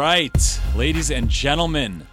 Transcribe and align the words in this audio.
right, 0.00 0.60
ladies 0.74 1.10
and 1.10 1.28
gentlemen, 1.28 2.06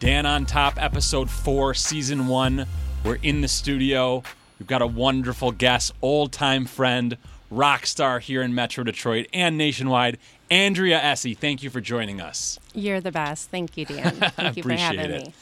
Dan 0.00 0.26
on 0.26 0.46
Top, 0.46 0.82
episode 0.82 1.30
four, 1.30 1.74
season 1.74 2.26
one. 2.26 2.66
We're 3.04 3.20
in 3.22 3.40
the 3.40 3.46
studio. 3.46 4.24
We've 4.58 4.66
got 4.66 4.82
a 4.82 4.86
wonderful 4.88 5.52
guest, 5.52 5.92
old 6.02 6.32
time 6.32 6.66
friend, 6.66 7.16
rock 7.48 7.86
star 7.86 8.18
here 8.18 8.42
in 8.42 8.52
Metro 8.52 8.82
Detroit 8.82 9.28
and 9.32 9.56
nationwide, 9.56 10.18
Andrea 10.50 11.00
Esse. 11.00 11.36
Thank 11.36 11.62
you 11.62 11.70
for 11.70 11.80
joining 11.80 12.20
us. 12.20 12.58
You're 12.74 13.00
the 13.00 13.12
best. 13.12 13.48
Thank 13.48 13.76
you, 13.76 13.84
Dan. 13.86 14.10
Thank 14.10 14.56
you 14.56 14.64
for 14.64 14.72
having 14.72 14.98
it. 14.98 15.26
me. 15.28 15.34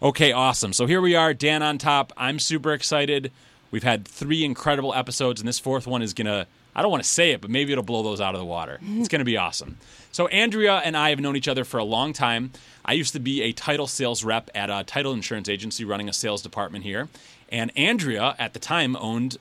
Okay, 0.00 0.30
awesome. 0.30 0.72
So 0.72 0.86
here 0.86 1.00
we 1.00 1.16
are, 1.16 1.34
Dan 1.34 1.60
on 1.60 1.76
top. 1.76 2.12
I'm 2.16 2.38
super 2.38 2.72
excited. 2.72 3.32
We've 3.72 3.82
had 3.82 4.06
three 4.06 4.44
incredible 4.44 4.94
episodes, 4.94 5.40
and 5.40 5.48
this 5.48 5.58
fourth 5.58 5.88
one 5.88 6.02
is 6.02 6.14
gonna. 6.14 6.46
I 6.76 6.82
don't 6.82 6.90
want 6.90 7.02
to 7.02 7.08
say 7.08 7.32
it, 7.32 7.40
but 7.40 7.50
maybe 7.50 7.72
it'll 7.72 7.82
blow 7.84 8.02
those 8.02 8.20
out 8.20 8.34
of 8.34 8.38
the 8.38 8.46
water. 8.46 8.78
It's 8.86 9.08
gonna 9.08 9.24
be 9.24 9.36
awesome. 9.36 9.78
So 10.12 10.28
Andrea 10.28 10.76
and 10.84 10.96
I 10.96 11.10
have 11.10 11.18
known 11.18 11.36
each 11.36 11.48
other 11.48 11.64
for 11.64 11.78
a 11.78 11.84
long 11.84 12.12
time. 12.12 12.52
I 12.84 12.92
used 12.92 13.12
to 13.14 13.20
be 13.20 13.42
a 13.42 13.52
title 13.52 13.86
sales 13.86 14.22
rep 14.22 14.50
at 14.54 14.70
a 14.70 14.84
title 14.84 15.12
insurance 15.12 15.48
agency 15.48 15.84
running 15.84 16.08
a 16.08 16.12
sales 16.12 16.42
department 16.42 16.84
here, 16.84 17.08
and 17.50 17.76
Andrea 17.76 18.36
at 18.38 18.52
the 18.52 18.60
time 18.60 18.94
owned 18.96 19.38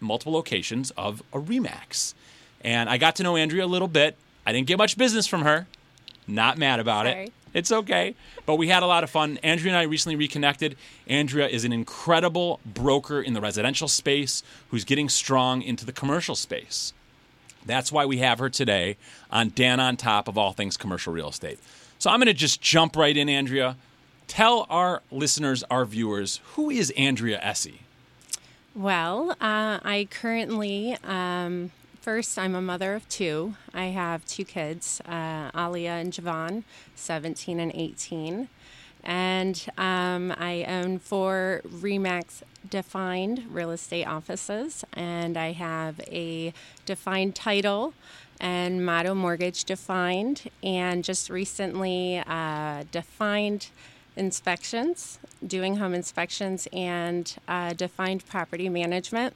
multiple 0.00 0.32
locations 0.32 0.92
of 0.92 1.22
a 1.32 1.38
Remax. 1.38 2.14
And 2.62 2.88
I 2.88 2.96
got 2.96 3.16
to 3.16 3.22
know 3.22 3.36
Andrea 3.36 3.64
a 3.64 3.66
little 3.66 3.88
bit. 3.88 4.16
I 4.46 4.52
didn't 4.52 4.68
get 4.68 4.78
much 4.78 4.96
business 4.96 5.26
from 5.26 5.42
her. 5.42 5.66
Not 6.26 6.58
mad 6.58 6.80
about 6.80 7.06
it. 7.06 7.32
It's 7.54 7.70
okay. 7.70 8.14
But 8.46 8.56
we 8.56 8.68
had 8.68 8.82
a 8.82 8.86
lot 8.86 9.04
of 9.04 9.10
fun. 9.10 9.38
Andrea 9.42 9.72
and 9.72 9.78
I 9.78 9.82
recently 9.82 10.16
reconnected. 10.16 10.76
Andrea 11.06 11.48
is 11.48 11.64
an 11.64 11.72
incredible 11.72 12.60
broker 12.64 13.20
in 13.20 13.34
the 13.34 13.40
residential 13.40 13.88
space 13.88 14.42
who's 14.70 14.84
getting 14.84 15.08
strong 15.08 15.62
into 15.62 15.84
the 15.84 15.92
commercial 15.92 16.34
space. 16.34 16.92
That's 17.64 17.92
why 17.92 18.06
we 18.06 18.18
have 18.18 18.38
her 18.38 18.48
today 18.48 18.96
on 19.30 19.52
Dan 19.54 19.80
on 19.80 19.96
Top 19.96 20.28
of 20.28 20.36
all 20.36 20.52
things 20.52 20.76
commercial 20.76 21.12
real 21.12 21.28
estate. 21.28 21.58
So 21.98 22.10
I'm 22.10 22.18
going 22.18 22.26
to 22.26 22.34
just 22.34 22.60
jump 22.60 22.96
right 22.96 23.16
in, 23.16 23.28
Andrea. 23.28 23.76
Tell 24.26 24.66
our 24.70 25.02
listeners, 25.10 25.62
our 25.70 25.84
viewers, 25.84 26.40
who 26.54 26.70
is 26.70 26.90
Andrea 26.96 27.38
Esse? 27.42 27.68
Well, 28.74 29.32
uh, 29.32 29.78
I 29.84 30.08
currently, 30.10 30.96
um, 31.04 31.70
first, 32.02 32.36
I'm 32.36 32.56
a 32.56 32.60
mother 32.60 32.94
of 32.94 33.08
two. 33.08 33.54
I 33.72 33.86
have 33.86 34.26
two 34.26 34.44
kids, 34.44 35.00
uh, 35.06 35.52
Alia 35.56 35.92
and 35.92 36.12
Javon, 36.12 36.64
17 36.96 37.60
and 37.60 37.70
18. 37.72 38.48
And 39.04 39.66
um, 39.78 40.34
I 40.36 40.64
own 40.68 40.98
four 40.98 41.62
Remax 41.66 42.42
defined 42.68 43.44
real 43.48 43.70
estate 43.70 44.04
offices, 44.04 44.84
and 44.94 45.36
I 45.36 45.52
have 45.52 46.00
a 46.08 46.52
defined 46.86 47.36
title 47.36 47.94
and 48.40 48.84
Motto 48.84 49.14
Mortgage 49.14 49.64
defined, 49.64 50.50
and 50.64 51.04
just 51.04 51.30
recently 51.30 52.20
uh, 52.26 52.82
defined 52.90 53.68
inspections, 54.16 55.20
doing 55.46 55.76
home 55.76 55.94
inspections, 55.94 56.66
and 56.72 57.36
uh, 57.46 57.74
defined 57.74 58.26
property 58.26 58.68
management. 58.68 59.34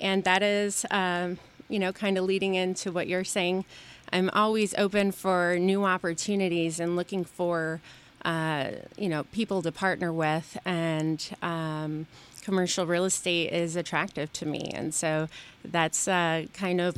And 0.00 0.24
that 0.24 0.42
is, 0.42 0.84
um, 0.90 1.38
you 1.72 1.78
know, 1.78 1.92
kind 1.92 2.18
of 2.18 2.24
leading 2.24 2.54
into 2.54 2.92
what 2.92 3.08
you're 3.08 3.24
saying. 3.24 3.64
I'm 4.12 4.28
always 4.30 4.74
open 4.74 5.10
for 5.10 5.56
new 5.58 5.84
opportunities 5.84 6.78
and 6.78 6.96
looking 6.96 7.24
for, 7.24 7.80
uh, 8.24 8.72
you 8.98 9.08
know, 9.08 9.24
people 9.24 9.62
to 9.62 9.72
partner 9.72 10.12
with. 10.12 10.58
And 10.66 11.26
um, 11.40 12.06
commercial 12.42 12.86
real 12.86 13.06
estate 13.06 13.52
is 13.52 13.74
attractive 13.74 14.32
to 14.34 14.46
me. 14.46 14.70
And 14.74 14.92
so 14.92 15.28
that's 15.64 16.06
uh, 16.06 16.44
kind 16.52 16.80
of 16.80 16.96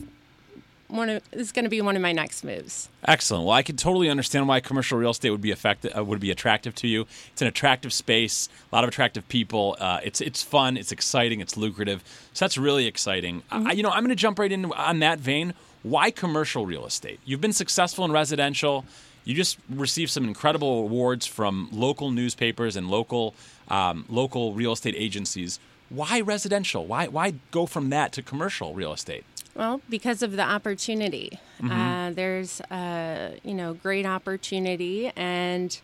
one 0.94 1.09
of 1.09 1.22
is 1.32 1.53
going 1.53 1.65
to 1.65 1.69
be 1.69 1.81
one 1.81 1.97
of 1.97 2.03
my 2.03 2.12
next 2.12 2.44
moves. 2.44 2.88
Excellent. 3.06 3.44
Well, 3.44 3.55
I 3.55 3.62
can 3.62 3.77
totally 3.77 4.09
understand 4.09 4.49
why 4.49 4.60
commercial 4.60 4.99
real 4.99 5.10
estate 5.10 5.31
would 5.31 5.41
be 5.41 5.50
effective, 5.50 5.93
uh, 5.97 6.05
would 6.05 6.21
be 6.21 6.31
attractive 6.31 6.75
to 6.77 6.88
you. 6.88 7.06
It's 7.32 7.43
an 7.43 7.49
attractive 7.49 7.93
space, 7.93 8.49
a 8.72 8.75
lot 8.75 8.84
of 8.84 8.88
attractive 8.88 9.28
people. 9.28 9.77
Uh, 9.78 10.00
it's 10.03 10.21
it's 10.21 10.43
fun, 10.43 10.77
it's 10.77 10.93
exciting, 10.93 11.41
it's 11.41 11.56
lucrative. 11.56 12.03
So 12.33 12.44
that's 12.44 12.56
really 12.56 12.87
exciting. 12.87 13.43
I, 13.50 13.72
you 13.72 13.83
know, 13.83 13.91
I'm 13.91 14.03
going 14.04 14.09
to 14.10 14.15
jump 14.15 14.38
right 14.38 14.50
in 14.50 14.72
on 14.72 15.00
that 15.00 15.19
vein. 15.19 15.54
Why 15.83 16.10
commercial 16.10 16.65
real 16.65 16.87
estate? 16.87 17.21
You've 17.25 17.43
been 17.43 17.53
successful 17.53 18.04
in 18.04 18.12
residential. 18.12 18.87
You 19.25 19.34
just 19.34 19.59
received 19.69 20.10
some 20.10 20.25
incredible 20.25 20.81
awards 20.81 21.27
from 21.27 21.69
local 21.72 22.10
newspapers 22.10 22.77
and 22.77 22.88
local 22.88 23.34
um, 23.69 24.04
local 24.09 24.54
real 24.54 24.72
estate 24.72 24.94
agencies. 24.97 25.59
Why 25.88 26.21
residential? 26.21 26.87
Why 26.87 27.09
why 27.09 27.34
go 27.50 27.66
from 27.66 27.91
that 27.91 28.12
to 28.12 28.22
commercial 28.22 28.75
real 28.75 28.93
estate? 28.93 29.25
Well, 29.54 29.81
because 29.88 30.22
of 30.22 30.32
the 30.32 30.42
opportunity, 30.42 31.38
uh, 31.70 32.10
there's 32.10 32.60
uh, 32.62 33.37
you 33.44 33.54
know 33.54 33.75
great 33.75 34.04
opportunity 34.06 35.10
and 35.16 35.81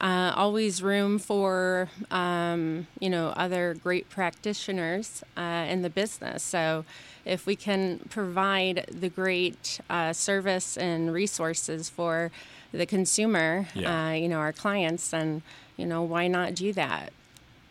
uh, 0.00 0.32
always 0.36 0.82
room 0.82 1.18
for 1.18 1.88
um, 2.10 2.86
you 3.00 3.08
know 3.08 3.28
other 3.36 3.74
great 3.82 4.10
practitioners 4.10 5.22
uh, 5.36 5.66
in 5.68 5.82
the 5.82 5.90
business. 5.90 6.42
So 6.42 6.84
if 7.24 7.46
we 7.46 7.56
can 7.56 8.00
provide 8.10 8.86
the 8.90 9.08
great 9.08 9.80
uh, 9.88 10.12
service 10.12 10.76
and 10.76 11.12
resources 11.12 11.88
for 11.88 12.30
the 12.72 12.86
consumer, 12.86 13.66
Yeah. 13.74 14.08
uh, 14.08 14.12
you 14.12 14.28
know 14.28 14.38
our 14.38 14.52
clients, 14.52 15.10
then 15.10 15.42
you 15.76 15.86
know 15.86 16.02
why 16.02 16.28
not 16.28 16.54
do 16.54 16.72
that? 16.74 17.12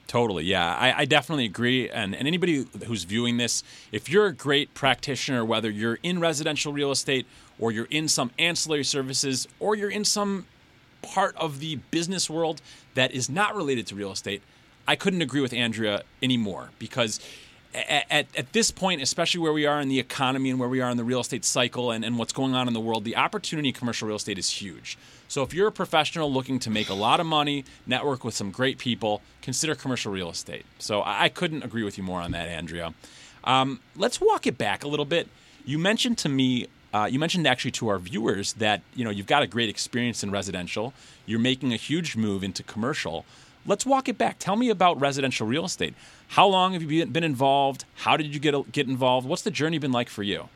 Totally, 0.08 0.44
yeah. 0.44 0.76
I, 0.76 1.00
I 1.00 1.06
definitely 1.06 1.46
agree. 1.46 1.90
And, 1.90 2.16
and 2.16 2.28
anybody 2.28 2.68
who's 2.86 3.04
viewing 3.04 3.38
this, 3.38 3.64
if 3.92 4.10
you're 4.10 4.28
a 4.28 4.34
great 4.34 4.74
practitioner, 4.74 5.44
whether 5.44 5.70
you're 5.70 5.98
in 6.04 6.20
residential 6.20 6.74
real 6.74 6.92
estate 6.92 7.26
or 7.58 7.72
you're 7.72 7.88
in 7.90 8.08
some 8.08 8.32
ancillary 8.38 8.84
services 8.84 9.48
or 9.60 9.76
you're 9.76 9.90
in 9.90 10.06
some 10.06 10.46
part 11.02 11.36
of 11.38 11.60
the 11.60 11.78
business 11.92 12.30
world 12.30 12.62
that 12.96 13.12
is 13.12 13.30
not 13.30 13.56
related 13.56 13.88
to 13.88 13.96
real 13.96 14.12
estate, 14.12 14.42
I 14.88 14.96
couldn't 14.96 15.22
agree 15.22 15.42
with 15.42 15.54
Andrea 15.54 16.04
anymore 16.22 16.70
because 16.80 17.20
at, 17.74 18.28
at, 18.36 18.54
this 18.54 18.72
point, 18.72 19.02
especially 19.02 19.40
where 19.40 19.54
we 19.54 19.66
are 19.66 19.82
in 19.82 19.90
the 19.90 20.00
economy 20.00 20.50
and 20.50 20.60
where 20.60 20.70
we 20.70 20.82
are 20.82 20.90
in 20.90 20.98
the 20.98 21.04
real 21.04 21.20
estate 21.20 21.44
cycle 21.44 21.92
and, 21.92 22.06
and 22.06 22.18
what's 22.18 22.34
going 22.34 22.54
on 22.54 22.68
in 22.68 22.74
the 22.74 22.80
world, 22.80 23.04
the 23.04 23.16
opportunity 23.16 23.70
in 23.70 23.74
commercial 23.74 24.08
real 24.08 24.18
estate 24.18 24.38
is 24.38 24.50
huge. 24.50 24.98
So 25.28 25.42
if 25.42 25.54
you're 25.54 25.68
a 25.68 25.72
professional 25.72 26.32
looking 26.32 26.60
to 26.60 26.70
make 26.70 26.90
a 26.90 26.94
lot 26.94 27.20
of 27.20 27.26
money, 27.26 27.66
network 27.88 28.24
with 28.24 28.36
some 28.36 28.52
great 28.52 28.78
people, 28.78 29.22
consider 29.42 29.74
commercial 29.74 30.12
real 30.12 30.30
estate. 30.30 30.66
So 30.78 31.02
I, 31.02 31.24
I 31.24 31.30
couldn't 31.30 31.64
agree 31.64 31.84
with 31.84 31.98
you 31.98 32.04
more 32.04 32.22
on 32.22 32.32
that, 32.32 32.48
Andrea. 32.48 32.94
Um, 33.44 33.80
let's 33.96 34.22
walk 34.22 34.48
it 34.48 34.58
back 34.58 34.84
a 34.84 34.88
little 34.88 35.06
bit. 35.06 35.28
You 35.66 35.80
mentioned 35.80 36.18
to 36.20 36.30
me, 36.30 36.68
uh, 36.94 37.08
you 37.10 37.18
mentioned 37.18 37.48
actually 37.48 37.72
to 37.72 37.88
our 37.88 37.98
viewers 37.98 38.54
that 38.54 38.82
you 38.94 39.04
know 39.04 39.10
you've 39.10 39.28
got 39.28 39.42
a 39.42 39.48
great 39.48 39.70
experience 39.70 40.24
in 40.24 40.32
residential. 40.32 40.94
You're 41.26 41.40
making 41.40 41.74
a 41.74 41.78
huge 41.78 42.16
move 42.16 42.44
into 42.44 42.62
commercial. 42.64 43.26
Let's 43.66 43.86
walk 43.86 44.10
it 44.10 44.18
back. 44.18 44.40
Tell 44.40 44.56
me 44.56 44.70
about 44.70 45.00
residential 45.00 45.48
real 45.48 45.66
estate. 45.66 45.94
How 46.30 46.48
long 46.48 46.74
have 46.74 46.84
you 46.84 47.06
been- 47.06 47.24
involved? 47.24 47.86
How 47.96 48.18
did 48.18 48.34
you 48.34 48.40
get 48.40 48.72
get 48.72 48.88
involved? 48.88 49.28
What's 49.28 49.42
the 49.44 49.52
journey 49.52 49.78
been 49.78 49.92
like 49.92 50.10
for 50.10 50.24
you? 50.24 50.50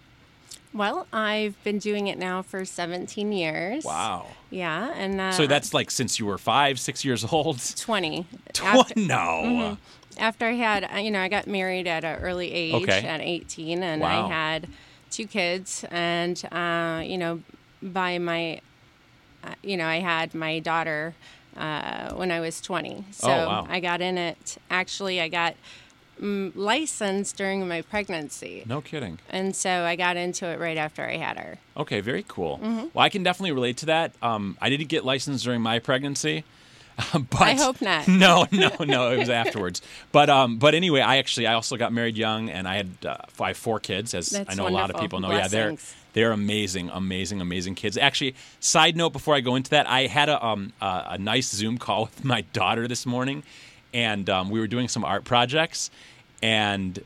Well, 0.74 1.08
I've 1.14 1.62
been 1.64 1.80
doing 1.80 2.08
it 2.08 2.18
now 2.20 2.42
for 2.42 2.66
17 2.66 3.32
years. 3.32 3.84
Wow. 3.86 4.28
Yeah, 4.52 4.92
and 4.96 5.20
uh, 5.20 5.32
So 5.32 5.48
that's 5.48 5.74
like 5.74 5.90
since 5.90 6.20
you 6.20 6.26
were 6.26 6.38
five, 6.38 6.80
six 6.80 7.04
years 7.06 7.24
old. 7.24 7.60
20. 7.78 8.26
Tw- 8.54 8.64
After, 8.64 9.00
no. 9.00 9.78
after 10.20 10.46
I 10.46 10.52
had, 10.54 10.84
uh, 10.94 10.98
you 10.98 11.10
know, 11.10 11.22
I 11.22 11.30
got 11.30 11.48
married 11.48 11.88
at 11.88 12.04
an 12.04 12.20
early 12.20 12.52
age 12.52 12.84
Okay. 12.84 13.00
at 13.08 13.22
18, 13.22 13.82
and 13.82 14.02
Wow. 14.02 14.26
I 14.26 14.30
had 14.30 14.68
two 15.10 15.26
kids, 15.26 15.86
and 15.90 16.44
uh, 16.52 17.02
you 17.04 17.18
know, 17.18 17.42
by 17.82 18.18
my, 18.20 18.60
uh, 19.44 19.54
you 19.64 19.78
know, 19.78 19.88
I 19.88 20.00
had 20.00 20.36
my 20.36 20.60
daughter 20.60 21.16
uh, 21.58 22.14
when 22.16 22.32
I 22.32 22.40
was 22.40 22.62
20. 22.62 23.06
So 23.12 23.28
Oh, 23.30 23.48
wow. 23.48 23.68
I 23.70 23.80
got 23.80 24.02
in 24.02 24.18
it. 24.18 24.58
Actually, 24.70 25.20
I 25.22 25.28
got 25.28 25.56
mm, 26.22 26.52
licensed 26.56 27.36
during 27.38 27.68
my 27.68 27.82
pregnancy. 27.82 28.64
No 28.66 28.82
kidding. 28.82 29.20
And 29.30 29.56
so 29.56 29.84
I 29.84 29.96
got 29.96 30.18
into 30.18 30.46
it 30.48 30.60
right 30.60 30.78
after 30.78 31.04
I 31.04 31.18
had 31.18 31.38
her. 31.38 31.58
Okay, 31.76 32.00
very 32.02 32.24
cool. 32.28 32.58
Mm-hmm. 32.60 32.88
Well, 32.94 33.04
I 33.06 33.10
can 33.10 33.24
definitely 33.24 33.52
relate 33.54 33.78
to 33.78 33.86
that. 33.88 34.14
Um, 34.22 34.58
I 34.62 34.70
didn't 34.70 34.88
get 34.90 35.04
licensed 35.06 35.44
during 35.44 35.62
my 35.62 35.80
pregnancy. 35.80 36.44
but 37.14 37.42
I 37.42 37.54
hope 37.54 37.82
not. 37.82 38.08
No, 38.18 38.48
no, 38.52 38.72
no. 38.80 39.12
It 39.12 39.20
was 39.20 39.30
afterwards. 39.30 39.82
But 40.12 40.30
um, 40.30 40.58
but 40.58 40.74
anyway, 40.74 41.02
I 41.02 41.18
actually 41.18 41.48
I 41.48 41.54
also 41.54 41.78
got 41.78 41.94
married 41.94 42.18
young, 42.18 42.50
and 42.50 42.68
I 42.68 42.78
had 42.78 42.90
uh, 43.06 43.18
I 43.40 43.50
have 43.50 43.58
four 43.58 43.80
kids, 43.80 44.14
as 44.14 44.30
That's 44.30 44.50
I 44.50 44.54
know 44.56 44.68
a 44.68 44.70
lot 44.70 44.90
of 44.90 45.00
people 45.00 45.20
know. 45.20 45.32
Yeah, 45.32 45.48
they're 45.48 45.76
they're 46.14 46.32
amazing, 46.32 46.90
amazing, 46.90 47.42
amazing 47.42 47.76
kids. 47.76 47.98
Actually, 47.98 48.36
side 48.60 48.96
note 48.96 49.12
before 49.12 49.36
I 49.36 49.42
go 49.42 49.56
into 49.56 49.70
that, 49.72 49.88
I 49.88 50.08
had 50.08 50.30
a 50.30 50.44
um 50.44 50.74
a, 50.82 51.04
a 51.12 51.18
nice 51.18 51.50
Zoom 51.50 51.78
call 51.78 52.06
with 52.16 52.26
my 52.26 52.42
daughter 52.54 52.88
this 52.88 53.06
morning, 53.06 53.44
and 53.94 54.30
um, 54.30 54.50
we 54.50 54.60
were 54.60 54.68
doing 54.68 54.88
some 54.88 55.06
art 55.06 55.24
projects, 55.24 55.92
and 56.42 57.04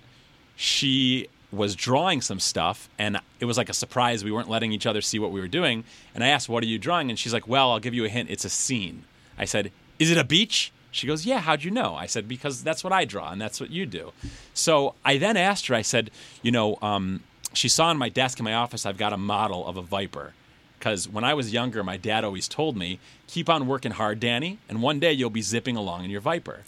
she 0.56 1.28
was 1.52 1.76
drawing 1.76 2.22
some 2.22 2.40
stuff 2.40 2.88
and 2.98 3.20
it 3.42 3.46
was 3.46 3.58
like 3.58 3.68
a 3.68 3.74
surprise 3.74 4.24
we 4.24 4.32
weren't 4.32 4.50
letting 4.50 4.72
each 4.72 4.86
other 4.86 5.02
see 5.02 5.20
what 5.20 5.32
we 5.32 5.42
were 5.42 5.50
doing 5.50 5.84
and 6.16 6.24
i 6.24 6.28
asked 6.28 6.48
what 6.48 6.64
are 6.64 6.68
you 6.68 6.80
drawing 6.80 7.10
and 7.10 7.20
she's 7.20 7.34
like 7.34 7.46
well 7.46 7.72
i'll 7.72 7.80
give 7.80 7.94
you 7.94 8.06
a 8.06 8.08
hint 8.10 8.30
it's 8.30 8.46
a 8.46 8.50
scene 8.50 9.04
i 9.38 9.44
said 9.44 9.70
is 10.02 10.12
it 10.12 10.18
a 10.18 10.24
beach 10.24 10.72
she 10.92 11.08
goes 11.08 11.26
yeah 11.26 11.40
how'd 11.40 11.64
you 11.64 11.72
know 11.72 11.96
i 11.96 12.06
said 12.06 12.28
because 12.28 12.64
that's 12.64 12.84
what 12.84 12.92
i 12.92 13.06
draw 13.06 13.32
and 13.32 13.40
that's 13.40 13.60
what 13.62 13.70
you 13.70 13.86
do 13.86 14.12
so 14.54 14.94
i 15.06 15.18
then 15.18 15.38
asked 15.38 15.68
her 15.68 15.76
i 15.76 15.82
said 15.82 16.12
you 16.42 16.52
know 16.52 16.78
um, 16.82 17.24
she 17.54 17.70
saw 17.70 17.86
on 17.86 17.98
my 17.98 18.10
desk 18.10 18.40
in 18.40 18.44
my 18.44 18.54
office 18.54 18.86
i've 18.86 18.98
got 18.98 19.14
a 19.14 19.18
model 19.18 19.66
of 19.68 19.78
a 19.78 19.82
viper 19.82 20.34
because 20.82 21.08
when 21.08 21.24
I 21.24 21.36
was 21.36 21.54
younger, 21.54 21.84
my 21.84 21.96
dad 21.96 22.24
always 22.24 22.48
told 22.48 22.76
me, 22.76 22.98
"Keep 23.28 23.50
on 23.52 23.68
working 23.68 23.92
hard, 23.92 24.20
Danny, 24.20 24.58
and 24.68 24.82
one 24.82 25.00
day 25.00 25.14
you'll 25.14 25.30
be 25.30 25.44
zipping 25.44 25.76
along 25.76 26.04
in 26.04 26.10
your 26.10 26.22
Viper." 26.22 26.62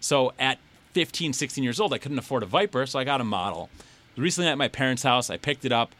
So 0.00 0.32
at 0.40 0.58
15, 0.94 1.32
16 1.32 1.62
years 1.62 1.78
old, 1.78 1.94
I 1.94 1.98
couldn't 1.98 2.18
afford 2.18 2.42
a 2.42 2.46
Viper, 2.46 2.84
so 2.84 2.98
I 2.98 3.04
got 3.04 3.20
a 3.20 3.24
model. 3.24 3.70
Recently 4.16 4.50
at 4.50 4.58
my 4.58 4.66
parents' 4.66 5.04
house, 5.04 5.30
I 5.30 5.36
picked 5.36 5.64
it 5.64 5.70
up. 5.70 5.94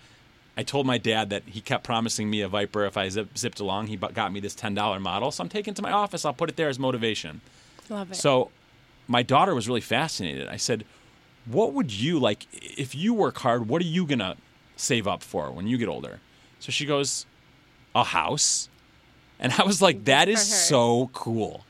I 0.60 0.62
told 0.62 0.84
my 0.84 0.98
dad 0.98 1.30
that 1.30 1.44
he 1.46 1.62
kept 1.62 1.84
promising 1.84 2.28
me 2.28 2.42
a 2.42 2.48
Viper 2.48 2.84
if 2.84 2.98
I 2.98 3.08
zip, 3.08 3.38
zipped 3.38 3.60
along. 3.60 3.86
He 3.86 3.96
got 3.96 4.30
me 4.30 4.40
this 4.40 4.54
$10 4.54 5.00
model, 5.00 5.30
so 5.30 5.42
I'm 5.42 5.48
taking 5.48 5.72
it 5.72 5.76
to 5.76 5.82
my 5.82 5.90
office. 5.90 6.26
I'll 6.26 6.34
put 6.34 6.50
it 6.50 6.56
there 6.56 6.68
as 6.68 6.78
motivation. 6.78 7.40
Love 7.88 8.10
it. 8.10 8.16
So 8.16 8.50
my 9.08 9.22
daughter 9.22 9.54
was 9.54 9.68
really 9.68 9.80
fascinated. 9.80 10.48
I 10.48 10.58
said, 10.58 10.84
What 11.46 11.72
would 11.72 11.90
you 11.90 12.18
like 12.18 12.46
if 12.52 12.94
you 12.94 13.14
work 13.14 13.38
hard? 13.38 13.70
What 13.70 13.80
are 13.80 13.86
you 13.86 14.04
going 14.04 14.18
to 14.18 14.36
save 14.76 15.08
up 15.08 15.22
for 15.22 15.50
when 15.50 15.66
you 15.66 15.78
get 15.78 15.88
older? 15.88 16.20
So 16.58 16.70
she 16.70 16.84
goes, 16.84 17.24
A 17.94 18.04
house. 18.04 18.68
And 19.38 19.54
I 19.54 19.62
was 19.62 19.80
like, 19.80 20.04
That 20.04 20.28
is 20.28 20.42
so 20.42 21.08
cool. 21.14 21.64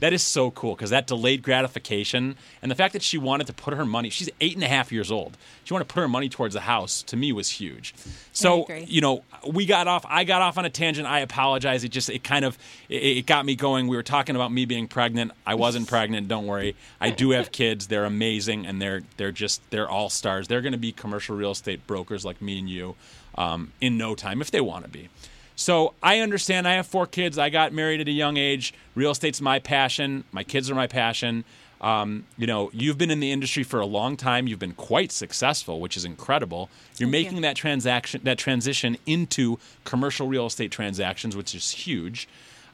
That 0.00 0.12
is 0.12 0.22
so 0.22 0.50
cool 0.50 0.74
because 0.74 0.90
that 0.90 1.06
delayed 1.06 1.42
gratification 1.42 2.36
and 2.62 2.70
the 2.70 2.74
fact 2.74 2.92
that 2.92 3.02
she 3.02 3.18
wanted 3.18 3.46
to 3.48 3.52
put 3.52 3.74
her 3.74 3.84
money, 3.84 4.10
she's 4.10 4.30
eight 4.40 4.54
and 4.54 4.62
a 4.64 4.68
half 4.68 4.92
years 4.92 5.10
old. 5.10 5.36
She 5.64 5.72
wanted 5.72 5.88
to 5.88 5.94
put 5.94 6.00
her 6.00 6.08
money 6.08 6.28
towards 6.28 6.54
the 6.54 6.60
house 6.60 7.02
to 7.04 7.16
me 7.16 7.32
was 7.32 7.48
huge. 7.48 7.94
So, 8.32 8.66
you 8.86 9.00
know, 9.00 9.24
we 9.46 9.66
got 9.66 9.88
off, 9.88 10.04
I 10.08 10.24
got 10.24 10.42
off 10.42 10.58
on 10.58 10.64
a 10.64 10.70
tangent. 10.70 11.06
I 11.06 11.20
apologize. 11.20 11.84
It 11.84 11.90
just, 11.90 12.10
it 12.10 12.22
kind 12.24 12.44
of, 12.44 12.58
it, 12.88 13.02
it 13.02 13.26
got 13.26 13.44
me 13.46 13.54
going. 13.56 13.88
We 13.88 13.96
were 13.96 14.02
talking 14.02 14.36
about 14.36 14.52
me 14.52 14.64
being 14.64 14.88
pregnant. 14.88 15.32
I 15.46 15.54
wasn't 15.54 15.88
pregnant. 15.88 16.28
Don't 16.28 16.46
worry. 16.46 16.76
I 17.00 17.10
do 17.10 17.30
have 17.30 17.52
kids. 17.52 17.86
They're 17.86 18.04
amazing 18.04 18.66
and 18.66 18.80
they're, 18.80 19.02
they're 19.16 19.32
just, 19.32 19.62
they're 19.70 19.88
all 19.88 20.10
stars. 20.10 20.48
They're 20.48 20.62
going 20.62 20.72
to 20.72 20.78
be 20.78 20.92
commercial 20.92 21.36
real 21.36 21.52
estate 21.52 21.86
brokers 21.86 22.24
like 22.24 22.42
me 22.42 22.58
and 22.58 22.68
you 22.68 22.94
um, 23.36 23.72
in 23.80 23.98
no 23.98 24.14
time 24.14 24.40
if 24.40 24.50
they 24.50 24.60
want 24.60 24.84
to 24.84 24.90
be. 24.90 25.08
So 25.56 25.94
I 26.02 26.18
understand. 26.20 26.66
I 26.66 26.74
have 26.74 26.86
four 26.86 27.06
kids. 27.06 27.38
I 27.38 27.50
got 27.50 27.72
married 27.72 28.00
at 28.00 28.08
a 28.08 28.12
young 28.12 28.36
age. 28.36 28.74
Real 28.94 29.10
estate's 29.10 29.40
my 29.40 29.58
passion. 29.58 30.24
My 30.32 30.42
kids 30.42 30.70
are 30.70 30.74
my 30.74 30.86
passion. 30.86 31.44
Um, 31.80 32.24
you 32.38 32.46
know, 32.46 32.70
you've 32.72 32.96
been 32.96 33.10
in 33.10 33.20
the 33.20 33.30
industry 33.30 33.62
for 33.62 33.78
a 33.78 33.86
long 33.86 34.16
time. 34.16 34.46
You've 34.46 34.58
been 34.58 34.72
quite 34.72 35.12
successful, 35.12 35.80
which 35.80 35.96
is 35.96 36.04
incredible. 36.04 36.70
You're 36.96 37.06
Thank 37.06 37.12
making 37.12 37.36
you. 37.36 37.42
that 37.42 37.56
transaction, 37.56 38.22
that 38.24 38.38
transition 38.38 38.96
into 39.04 39.58
commercial 39.84 40.26
real 40.26 40.46
estate 40.46 40.70
transactions, 40.70 41.36
which 41.36 41.54
is 41.54 41.70
huge. 41.70 42.26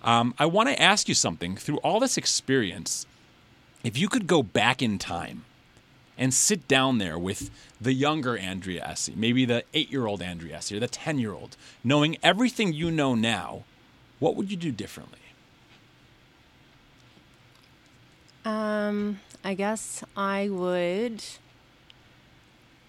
Um, 0.02 0.34
I 0.38 0.46
want 0.46 0.68
to 0.68 0.80
ask 0.80 1.08
you 1.08 1.14
something. 1.14 1.56
Through 1.56 1.78
all 1.78 1.98
this 1.98 2.16
experience, 2.16 3.04
if 3.82 3.98
you 3.98 4.08
could 4.08 4.26
go 4.26 4.42
back 4.42 4.80
in 4.80 4.98
time 4.98 5.44
and 6.20 6.34
sit 6.34 6.68
down 6.68 6.98
there 6.98 7.18
with 7.18 7.50
the 7.80 7.94
younger 7.94 8.36
Andrea 8.36 8.84
Esse, 8.86 9.10
maybe 9.16 9.46
the 9.46 9.64
eight 9.72 9.90
year 9.90 10.06
old 10.06 10.20
Andrea 10.20 10.58
Esse 10.58 10.72
or 10.72 10.78
the 10.78 10.86
10 10.86 11.18
year 11.18 11.32
old, 11.32 11.56
knowing 11.82 12.18
everything 12.22 12.74
you 12.74 12.90
know 12.90 13.14
now, 13.14 13.64
what 14.18 14.36
would 14.36 14.50
you 14.50 14.56
do 14.56 14.70
differently? 14.70 15.18
Um, 18.44 19.20
I 19.42 19.54
guess 19.54 20.04
I 20.14 20.50
would. 20.50 21.24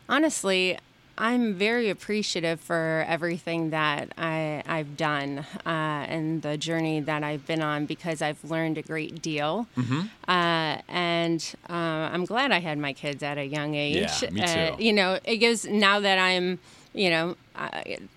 Honestly, 0.10 0.78
I'm 1.18 1.54
very 1.54 1.90
appreciative 1.90 2.60
for 2.60 3.06
everything 3.08 3.69
that 3.72 4.12
I, 4.18 4.63
I've 4.66 4.98
done 4.98 5.46
uh, 5.66 5.69
and 5.69 6.42
the 6.42 6.58
journey 6.58 7.00
that 7.02 7.24
I've 7.24 7.46
been 7.46 7.62
on 7.62 7.86
because 7.86 8.22
I've 8.22 8.44
learned 8.44 8.78
a 8.78 8.81
great 8.81 9.22
deal. 9.22 9.68
Mm-hmm. 9.78 10.02
Uh, 10.28 10.78
and 10.88 11.56
uh, 11.69 11.74
I'm 11.74 12.25
glad 12.25 12.52
I 12.52 12.60
had 12.60 12.78
my 12.78 12.94
kids 12.94 13.22
at 13.24 13.38
a 13.38 13.46
young 13.46 13.75
age. 13.75 14.10
Yeah, 14.24 14.30
me 14.31 14.42
Uh, 14.42 14.75
too. 14.75 14.84
you 14.84 14.94
know, 14.94 15.19
it 15.24 15.38
gives 15.38 15.66
now 15.66 16.00
that 16.00 16.18
I'm, 16.18 16.60
you 16.94 17.10
know, 17.10 17.36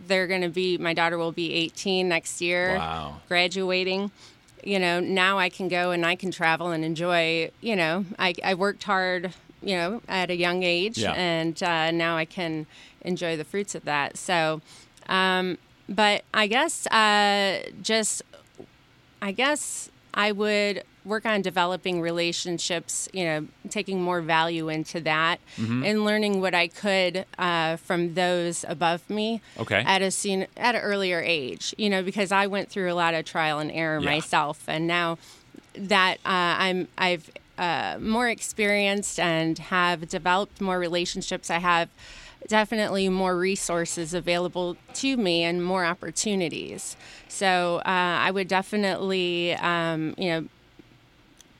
they're 0.06 0.26
going 0.26 0.42
to 0.42 0.48
be, 0.48 0.78
my 0.78 0.94
daughter 0.94 1.18
will 1.18 1.32
be 1.32 1.52
18 1.52 2.08
next 2.08 2.40
year, 2.40 2.76
Wow. 2.76 3.20
graduating 3.28 4.10
you 4.66 4.78
know, 4.78 4.98
now 4.98 5.38
I 5.38 5.50
can 5.50 5.68
go 5.68 5.90
and 5.90 6.06
I 6.06 6.14
can 6.16 6.30
travel 6.30 6.68
and 6.70 6.86
enjoy, 6.86 7.50
you 7.60 7.76
know, 7.76 8.06
I, 8.18 8.32
I 8.42 8.54
worked 8.54 8.84
hard, 8.84 9.34
you 9.62 9.76
know, 9.76 10.00
at 10.08 10.30
a 10.30 10.34
young 10.36 10.62
age 10.62 10.96
Yeah. 10.96 11.12
and 11.12 11.62
uh, 11.62 11.90
now 11.90 12.16
I 12.16 12.24
can 12.24 12.64
enjoy 13.04 13.36
the 13.36 13.44
fruits 13.44 13.74
of 13.74 13.84
that. 13.84 14.16
So, 14.16 14.60
um, 15.08 15.58
but 15.88 16.24
I 16.32 16.46
guess 16.46 16.86
uh, 16.88 17.62
just, 17.82 18.22
I 19.22 19.32
guess 19.32 19.90
I 20.14 20.32
would 20.32 20.82
work 21.04 21.26
on 21.26 21.42
developing 21.42 22.00
relationships, 22.00 23.08
you 23.12 23.24
know, 23.24 23.46
taking 23.68 24.00
more 24.02 24.22
value 24.22 24.68
into 24.70 25.00
that 25.00 25.38
Mm-hmm. 25.58 25.84
and 25.84 26.04
learning 26.04 26.40
what 26.40 26.54
I 26.54 26.68
could 26.68 27.26
uh, 27.38 27.76
from 27.76 28.14
those 28.14 28.64
above 28.66 29.08
me 29.10 29.42
Okay. 29.58 29.82
at 29.86 30.00
a 30.02 30.10
scene, 30.10 30.46
at 30.56 30.74
an 30.74 30.80
earlier 30.80 31.20
age, 31.20 31.74
you 31.76 31.90
know, 31.90 32.02
because 32.02 32.32
I 32.32 32.46
went 32.46 32.70
through 32.70 32.90
a 32.90 32.94
lot 32.94 33.12
of 33.14 33.24
trial 33.26 33.58
and 33.58 33.70
error 33.70 34.00
Yeah. 34.00 34.10
myself, 34.12 34.64
and 34.66 34.86
now 34.86 35.18
that 35.76 36.16
uh, 36.24 36.56
I'm 36.64 36.88
I've 36.96 37.30
uh, 37.58 37.98
more 38.00 38.28
experienced 38.28 39.20
and 39.20 39.58
have 39.58 40.08
developed 40.08 40.60
more 40.60 40.78
relationships, 40.78 41.50
I 41.50 41.58
have 41.58 41.88
definitely 42.48 43.08
more 43.08 43.36
resources 43.36 44.14
available 44.14 44.76
to 44.94 45.16
me 45.16 45.42
and 45.42 45.64
more 45.64 45.84
opportunities. 45.84 46.96
So 47.28 47.78
uh, 47.78 47.82
I 47.86 48.30
would 48.30 48.48
definitely, 48.48 49.54
um, 49.54 50.14
you 50.18 50.28
know, 50.30 50.48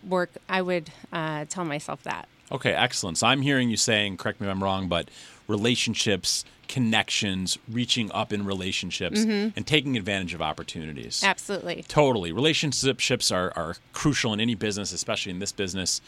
work. 0.08 0.30
I 0.48 0.62
would 0.62 0.90
uh, 1.12 1.46
tell 1.48 1.64
myself 1.64 2.02
that. 2.02 2.28
Okay, 2.52 2.72
excellent. 2.72 3.18
So 3.18 3.26
I'm 3.26 3.42
hearing 3.42 3.70
you 3.70 3.76
saying, 3.76 4.18
correct 4.18 4.40
me 4.40 4.46
if 4.46 4.50
I'm 4.52 4.62
wrong, 4.62 4.88
but 4.88 5.08
relationships, 5.48 6.44
connections, 6.68 7.58
reaching 7.68 8.12
up 8.12 8.32
in 8.32 8.44
relationships, 8.44 9.20
and 9.22 9.66
taking 9.66 9.96
advantage 9.96 10.34
of 10.34 10.42
opportunities. 10.42 11.22
Absolutely. 11.24 11.84
Totally. 11.88 12.32
Relationships 12.32 13.30
are, 13.32 13.52
are 13.56 13.76
crucial 13.92 14.32
in 14.32 14.40
any 14.40 14.54
business, 14.54 14.92
especially 14.92 15.32
in 15.32 15.38
this 15.38 15.52
business. 15.52 16.00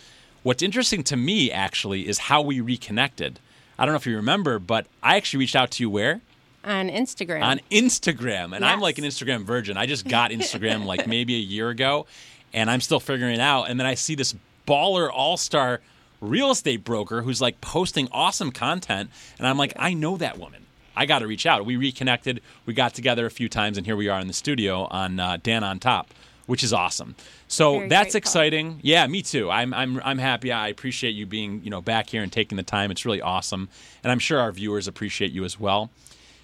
What's 0.42 0.62
interesting 0.62 1.02
to 1.04 1.16
me, 1.16 1.50
actually, 1.50 2.06
is 2.06 2.18
how 2.18 2.42
we 2.42 2.60
reconnected. 2.60 3.40
I 3.78 3.84
don't 3.84 3.92
know 3.92 3.96
if 3.96 4.06
you 4.06 4.16
remember, 4.16 4.58
but 4.58 4.86
I 5.02 5.16
actually 5.16 5.40
reached 5.40 5.56
out 5.56 5.70
to 5.72 5.82
you 5.82 5.90
where? 5.90 6.20
On 6.64 6.88
Instagram. 6.88 7.42
On 7.42 7.60
Instagram. 7.70 8.54
And 8.54 8.64
I'm 8.64 8.80
like 8.80 8.98
an 8.98 9.04
Instagram 9.04 9.42
virgin. 9.44 9.76
I 9.76 9.86
just 9.86 10.08
got 10.08 10.30
Instagram 10.30 10.84
like 10.84 11.06
maybe 11.06 11.34
a 11.34 11.40
year 11.40 11.70
ago, 11.70 12.06
and 12.52 12.70
I'm 12.70 12.80
still 12.80 13.00
figuring 13.00 13.34
it 13.34 13.40
out. 13.40 13.64
And 13.64 13.78
then 13.78 13.86
I 13.86 13.94
see 13.94 14.14
this 14.14 14.34
baller 14.66 15.08
all 15.12 15.36
star 15.36 15.80
real 16.20 16.50
estate 16.50 16.82
broker 16.82 17.22
who's 17.22 17.40
like 17.40 17.60
posting 17.60 18.08
awesome 18.10 18.50
content. 18.50 19.10
And 19.38 19.46
I'm 19.46 19.58
like, 19.58 19.74
I 19.76 19.94
know 19.94 20.16
that 20.16 20.38
woman. 20.38 20.62
I 20.96 21.04
got 21.04 21.18
to 21.18 21.26
reach 21.26 21.44
out. 21.44 21.66
We 21.66 21.76
reconnected. 21.76 22.40
We 22.64 22.72
got 22.72 22.94
together 22.94 23.26
a 23.26 23.30
few 23.30 23.50
times, 23.50 23.76
and 23.76 23.86
here 23.86 23.96
we 23.96 24.08
are 24.08 24.18
in 24.18 24.26
the 24.26 24.32
studio 24.32 24.84
on 24.90 25.20
uh, 25.20 25.36
Dan 25.42 25.62
on 25.62 25.78
Top, 25.78 26.12
which 26.46 26.62
is 26.62 26.72
awesome. 26.72 27.14
So 27.48 27.78
Very 27.78 27.88
that's 27.88 28.14
exciting. 28.14 28.80
Yeah, 28.82 29.06
me 29.06 29.22
too. 29.22 29.50
I'm, 29.50 29.74
I'm, 29.74 30.00
I'm 30.04 30.18
happy. 30.18 30.52
I 30.52 30.68
appreciate 30.68 31.10
you 31.10 31.26
being 31.26 31.60
you 31.62 31.70
know 31.70 31.82
back 31.82 32.08
here 32.08 32.22
and 32.22 32.32
taking 32.32 32.56
the 32.56 32.62
time. 32.62 32.90
It's 32.90 33.04
really 33.04 33.20
awesome, 33.20 33.68
and 34.02 34.10
I'm 34.10 34.18
sure 34.18 34.40
our 34.40 34.52
viewers 34.52 34.88
appreciate 34.88 35.32
you 35.32 35.44
as 35.44 35.60
well. 35.60 35.90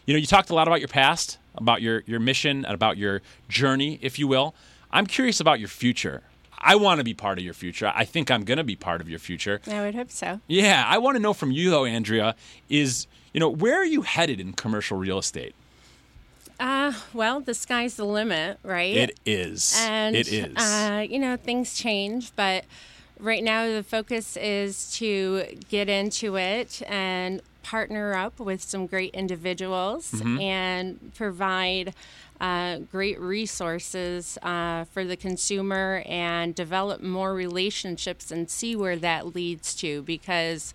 You 0.07 0.15
know, 0.15 0.19
you 0.19 0.27
talked 0.27 0.51
a 0.51 0.55
lot 0.55 0.67
about 0.67 0.81
your 0.81 0.89
past, 0.89 1.39
about 1.55 1.83
your 1.83 2.03
your 2.07 2.21
mission, 2.21 2.65
and 2.65 2.75
about 2.75 2.97
your 2.97 3.23
journey, 3.49 3.99
if 4.03 4.19
you 4.19 4.27
will. 4.29 4.55
I'm 4.91 5.07
curious 5.07 5.41
about 5.41 5.59
your 5.59 5.69
future. 5.69 6.23
I 6.65 6.77
want 6.77 6.99
to 6.99 7.05
be 7.05 7.15
part 7.15 7.39
of 7.39 7.45
your 7.45 7.55
future. 7.55 7.93
I 7.95 8.05
think 8.05 8.31
I'm 8.31 8.45
going 8.45 8.59
to 8.59 8.65
be 8.65 8.77
part 8.77 9.01
of 9.01 9.09
your 9.09 9.19
future. 9.19 9.61
I 9.67 9.81
would 9.81 9.97
hope 9.97 10.11
so. 10.11 10.41
Yeah, 10.47 10.85
I 10.87 10.99
want 10.99 11.17
to 11.17 11.21
know 11.21 11.33
from 11.33 11.51
you 11.51 11.71
though, 11.71 11.85
Andrea, 11.85 12.37
is 12.69 13.07
you 13.33 13.41
know 13.41 13.49
where 13.49 13.77
are 13.77 13.85
you 13.85 14.03
headed 14.03 14.41
in 14.41 14.53
commercial 14.53 14.99
real 14.99 15.19
estate? 15.19 15.55
Uh, 16.63 16.93
well, 17.13 17.41
the 17.41 17.55
sky's 17.55 17.97
the 17.97 18.05
limit, 18.05 18.59
right? 18.63 18.97
It 18.97 19.19
is. 19.27 19.77
And 19.81 20.15
it 20.15 20.29
is. 20.33 20.57
Uh, 20.57 21.05
you 21.09 21.19
know, 21.19 21.37
things 21.37 21.75
change, 21.75 22.33
but 22.37 22.65
right 23.19 23.43
now 23.43 23.67
the 23.67 23.83
focus 23.83 24.37
is 24.37 24.93
to 24.99 25.45
get 25.69 25.89
into 25.89 26.37
it 26.37 26.81
and 26.89 27.41
partner 27.63 28.15
up 28.15 28.39
with 28.39 28.63
some 28.63 28.87
great 28.87 29.13
individuals 29.15 30.13
Mm-hmm. 30.13 30.41
and 30.41 31.13
provide 31.15 31.95
uh, 32.41 32.79
great 32.91 33.21
resources 33.21 34.37
uh, 34.43 34.85
for 34.85 35.05
the 35.05 35.17
consumer 35.17 36.03
and 36.07 36.55
develop 36.55 37.01
more 37.01 37.35
relationships 37.35 38.31
and 38.33 38.51
see 38.51 38.75
where 38.77 38.97
that 38.97 39.35
leads 39.35 39.75
to 39.77 40.03
because 40.03 40.75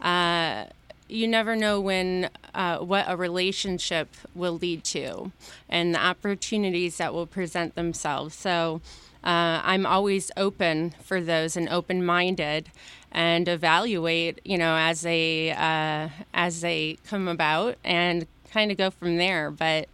uh, 0.00 0.64
you 1.08 1.26
never 1.26 1.56
know 1.56 1.80
when 1.80 2.30
uh, 2.54 2.78
what 2.78 3.04
a 3.08 3.16
relationship 3.16 4.14
will 4.34 4.58
lead 4.58 4.84
to 4.84 5.32
and 5.68 5.94
the 5.94 6.00
opportunities 6.00 6.98
that 6.98 7.12
will 7.14 7.26
present 7.26 7.74
themselves. 7.74 8.34
So 8.34 8.80
uh, 9.24 9.60
i'm 9.64 9.84
always 9.84 10.30
open 10.36 10.94
for 11.02 11.20
those 11.20 11.56
and 11.56 11.68
open-minded 11.70 12.70
and 13.10 13.48
evaluate 13.48 14.40
you 14.44 14.56
know 14.56 14.76
as 14.76 15.00
they 15.00 15.50
uh, 15.50 16.08
as 16.32 16.60
they 16.60 16.98
come 17.08 17.26
about 17.26 17.76
and 17.84 18.26
kind 18.52 18.70
of 18.70 18.76
go 18.78 18.90
from 18.90 19.16
there. 19.16 19.50
But 19.50 19.88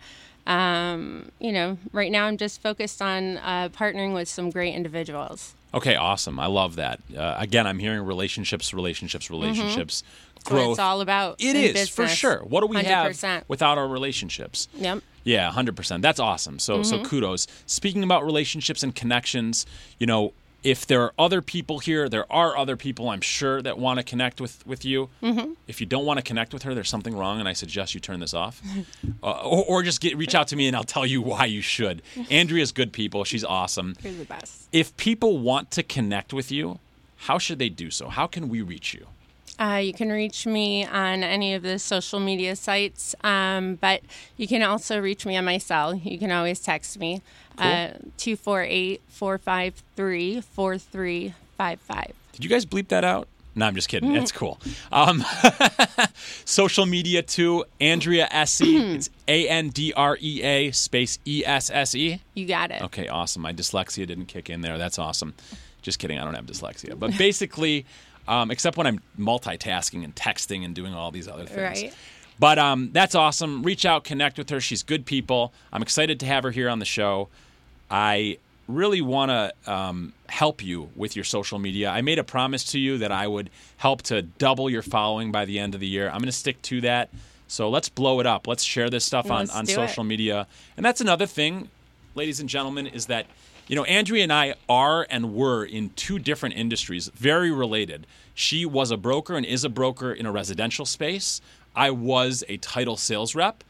um, 0.46 1.30
you 1.38 1.52
know 1.52 1.78
right 1.92 2.12
now 2.12 2.26
i'm 2.26 2.36
just 2.36 2.60
focused 2.60 3.00
on 3.00 3.38
uh, 3.38 3.70
partnering 3.70 4.12
with 4.12 4.28
some 4.28 4.50
great 4.50 4.74
individuals. 4.74 5.54
Okay, 5.72 5.96
awesome. 5.96 6.38
I 6.38 6.46
love 6.46 6.76
that. 6.76 7.00
Uh, 7.16 7.34
again, 7.36 7.66
I'm 7.66 7.80
hearing 7.80 8.02
relationships, 8.06 8.72
relationships, 8.72 9.28
relationships, 9.28 10.02
That's 10.02 10.33
what 10.33 10.33
growth. 10.44 10.70
it's 10.72 10.78
all 10.78 11.00
about 11.00 11.36
It 11.40 11.56
is 11.56 11.88
for 11.88 12.06
sure. 12.06 12.38
What 12.44 12.60
do 12.60 12.66
we 12.66 12.76
100%. 12.76 12.84
have 13.22 13.44
without 13.48 13.78
our 13.78 13.88
relationships? 13.88 14.68
Yep. 14.74 15.02
Yeah, 15.24 15.50
hundred 15.50 15.74
percent. 15.76 16.02
That's 16.02 16.20
awesome. 16.20 16.58
So 16.58 16.82
so 16.82 16.96
Mm-hmm. 16.96 17.06
kudos. 17.06 17.46
Speaking 17.66 18.02
about 18.02 18.24
relationships 18.24 18.82
and 18.82 18.94
connections, 18.94 19.64
you 19.98 20.06
know, 20.06 20.32
if 20.62 20.86
there 20.86 21.02
are 21.02 21.12
other 21.18 21.42
people 21.42 21.78
here, 21.78 22.08
there 22.08 22.30
are 22.32 22.56
other 22.56 22.74
people 22.76 23.10
I'm 23.10 23.20
sure 23.20 23.60
that 23.62 23.78
want 23.78 23.98
to 23.98 24.02
connect 24.02 24.40
with 24.40 24.66
with 24.66 24.84
you. 24.84 25.08
Mm-hmm. 25.22 25.52
If 25.66 25.80
you 25.80 25.86
don't 25.86 26.04
want 26.06 26.18
to 26.18 26.22
connect 26.22 26.52
with 26.54 26.62
her, 26.64 26.74
there's 26.74 26.88
something 26.90 27.16
wrong, 27.16 27.38
and 27.40 27.46
I 27.48 27.52
suggest 27.54 27.94
you 27.94 28.00
turn 28.00 28.20
this 28.20 28.32
off, 28.34 28.62
uh, 29.22 29.30
or, 29.42 29.64
or 29.64 29.82
just 29.82 30.00
get 30.00 30.16
reach 30.16 30.34
out 30.34 30.48
to 30.48 30.56
me 30.56 30.66
and 30.66 30.76
I'll 30.76 30.84
tell 30.84 31.06
you 31.06 31.20
why 31.22 31.44
you 31.46 31.60
should. 31.62 32.02
Andrea's 32.30 32.72
good 32.72 32.92
people. 32.92 33.24
She's 33.24 33.44
awesome. 33.44 33.94
You're 34.02 34.12
the 34.14 34.24
best. 34.26 34.68
If 34.72 34.94
people 34.96 35.38
want 35.38 35.70
to 35.72 35.82
connect 35.82 36.32
with 36.34 36.50
you, 36.52 36.78
how 37.16 37.38
should 37.38 37.58
they 37.58 37.68
do 37.70 37.90
so? 37.90 38.08
How 38.08 38.26
can 38.26 38.48
we 38.50 38.60
reach 38.60 38.92
you? 38.94 39.06
Uh, 39.58 39.80
you 39.82 39.92
can 39.92 40.10
reach 40.10 40.46
me 40.46 40.84
on 40.84 41.22
any 41.22 41.54
of 41.54 41.62
the 41.62 41.78
social 41.78 42.18
media 42.18 42.56
sites, 42.56 43.14
um, 43.22 43.76
but 43.76 44.02
you 44.36 44.48
can 44.48 44.62
also 44.62 45.00
reach 45.00 45.24
me 45.24 45.36
on 45.36 45.44
my 45.44 45.58
cell. 45.58 45.94
You 45.94 46.18
can 46.18 46.32
always 46.32 46.60
text 46.60 46.98
me, 46.98 47.22
uh, 47.58 47.90
248 48.16 49.00
453 49.08 50.40
4355. 50.40 52.12
Did 52.32 52.44
you 52.44 52.50
guys 52.50 52.66
bleep 52.66 52.88
that 52.88 53.04
out? 53.04 53.28
No, 53.56 53.66
I'm 53.66 53.74
just 53.76 53.88
kidding. 53.88 54.16
It's 54.16 54.32
cool. 54.32 54.58
Um, 54.90 55.24
social 56.44 56.86
media 56.86 57.22
too. 57.22 57.64
Andrea 57.80 58.26
Esse. 58.30 58.62
it's 58.64 59.10
A 59.28 59.48
N 59.48 59.68
D 59.68 59.92
R 59.96 60.18
E 60.20 60.42
A 60.42 60.70
space 60.72 61.18
E 61.24 61.44
S 61.46 61.70
S 61.70 61.94
E. 61.94 62.20
You 62.34 62.46
got 62.46 62.72
it. 62.72 62.82
Okay, 62.82 63.06
awesome. 63.06 63.42
My 63.42 63.52
dyslexia 63.52 64.06
didn't 64.06 64.26
kick 64.26 64.50
in 64.50 64.60
there. 64.62 64.76
That's 64.76 64.98
awesome. 64.98 65.34
Just 65.82 66.00
kidding. 66.00 66.18
I 66.18 66.24
don't 66.24 66.34
have 66.34 66.46
dyslexia. 66.46 66.98
But 66.98 67.16
basically, 67.16 67.86
um, 68.28 68.50
except 68.50 68.76
when 68.76 68.86
I'm 68.86 69.00
multitasking 69.18 70.04
and 70.04 70.14
texting 70.14 70.64
and 70.64 70.74
doing 70.74 70.94
all 70.94 71.10
these 71.10 71.28
other 71.28 71.44
things. 71.46 71.82
Right. 71.82 71.94
But 72.38 72.58
um, 72.58 72.90
that's 72.92 73.14
awesome. 73.14 73.62
Reach 73.62 73.84
out, 73.84 74.04
connect 74.04 74.38
with 74.38 74.50
her. 74.50 74.60
She's 74.60 74.82
good 74.82 75.06
people. 75.06 75.52
I'm 75.72 75.82
excited 75.82 76.18
to 76.20 76.26
have 76.26 76.42
her 76.42 76.50
here 76.50 76.68
on 76.68 76.78
the 76.80 76.84
show. 76.84 77.28
I 77.90 78.38
really 78.66 79.02
want 79.02 79.30
to 79.30 79.72
um, 79.72 80.14
help 80.28 80.64
you 80.64 80.88
with 80.96 81.14
your 81.16 81.24
social 81.24 81.58
media. 81.58 81.90
I 81.90 82.00
made 82.00 82.18
a 82.18 82.24
promise 82.24 82.64
to 82.72 82.78
you 82.78 82.98
that 82.98 83.12
I 83.12 83.26
would 83.26 83.50
help 83.76 84.02
to 84.02 84.22
double 84.22 84.68
your 84.70 84.82
following 84.82 85.30
by 85.30 85.44
the 85.44 85.58
end 85.58 85.74
of 85.74 85.80
the 85.80 85.86
year. 85.86 86.06
I'm 86.06 86.18
going 86.18 86.24
to 86.24 86.32
stick 86.32 86.60
to 86.62 86.80
that. 86.80 87.10
So 87.46 87.68
let's 87.68 87.88
blow 87.88 88.20
it 88.20 88.26
up. 88.26 88.48
Let's 88.48 88.64
share 88.64 88.88
this 88.88 89.04
stuff 89.04 89.30
on, 89.30 89.40
Let's 89.40 89.54
on 89.54 89.66
social 89.66 90.02
it. 90.02 90.08
media. 90.08 90.46
And 90.76 90.84
that's 90.84 91.02
another 91.02 91.26
thing, 91.26 91.68
ladies 92.14 92.40
and 92.40 92.48
gentlemen, 92.48 92.86
is 92.86 93.06
that, 93.06 93.26
you 93.66 93.76
know, 93.76 93.84
Andrea 93.84 94.22
and 94.22 94.32
I 94.32 94.54
are 94.68 95.06
and 95.08 95.34
were 95.34 95.64
in 95.64 95.90
two 95.90 96.18
different 96.18 96.56
industries, 96.56 97.08
very 97.08 97.50
related. 97.50 98.06
She 98.34 98.66
was 98.66 98.90
a 98.90 98.96
broker 98.96 99.36
and 99.36 99.46
is 99.46 99.64
a 99.64 99.68
broker 99.68 100.12
in 100.12 100.26
a 100.26 100.32
residential 100.32 100.84
space. 100.84 101.40
I 101.74 101.90
was 101.90 102.44
a 102.48 102.58
title 102.58 102.96
sales 102.96 103.34
rep. 103.34 103.64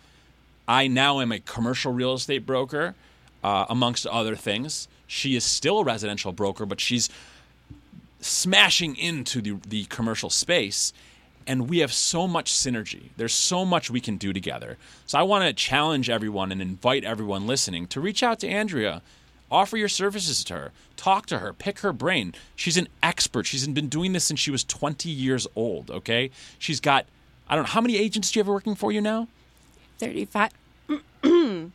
I 0.66 0.88
now 0.88 1.20
am 1.20 1.30
a 1.30 1.40
commercial 1.40 1.92
real 1.92 2.14
estate 2.14 2.46
broker, 2.46 2.94
uh, 3.42 3.66
amongst 3.68 4.06
other 4.06 4.34
things. 4.34 4.88
She 5.06 5.36
is 5.36 5.44
still 5.44 5.80
a 5.80 5.84
residential 5.84 6.32
broker, 6.32 6.64
but 6.64 6.80
she's 6.80 7.10
smashing 8.20 8.96
into 8.96 9.42
the, 9.42 9.58
the 9.68 9.84
commercial 9.84 10.30
space. 10.30 10.92
And 11.46 11.68
we 11.68 11.78
have 11.78 11.92
so 11.92 12.26
much 12.26 12.50
synergy. 12.50 13.10
There's 13.18 13.34
so 13.34 13.66
much 13.66 13.90
we 13.90 14.00
can 14.00 14.16
do 14.16 14.32
together. 14.32 14.78
So 15.04 15.18
I 15.18 15.22
want 15.22 15.44
to 15.44 15.52
challenge 15.52 16.08
everyone 16.08 16.50
and 16.50 16.62
invite 16.62 17.04
everyone 17.04 17.46
listening 17.46 17.86
to 17.88 18.00
reach 18.00 18.22
out 18.22 18.40
to 18.40 18.48
Andrea. 18.48 19.02
Offer 19.50 19.76
your 19.76 19.88
services 19.88 20.42
to 20.44 20.54
her. 20.54 20.72
Talk 20.96 21.26
to 21.26 21.38
her. 21.38 21.52
Pick 21.52 21.80
her 21.80 21.92
brain. 21.92 22.34
She's 22.56 22.76
an 22.76 22.88
expert. 23.02 23.46
She's 23.46 23.66
been 23.68 23.88
doing 23.88 24.12
this 24.12 24.24
since 24.24 24.40
she 24.40 24.50
was 24.50 24.64
20 24.64 25.08
years 25.08 25.46
old, 25.54 25.90
okay? 25.90 26.30
She's 26.58 26.80
got, 26.80 27.06
I 27.48 27.54
don't 27.54 27.64
know, 27.64 27.70
how 27.70 27.80
many 27.80 27.96
agents 27.96 28.32
do 28.32 28.38
you 28.38 28.42
have 28.42 28.48
working 28.48 28.74
for 28.74 28.90
you 28.90 29.00
now? 29.00 29.28
35. 29.98 30.50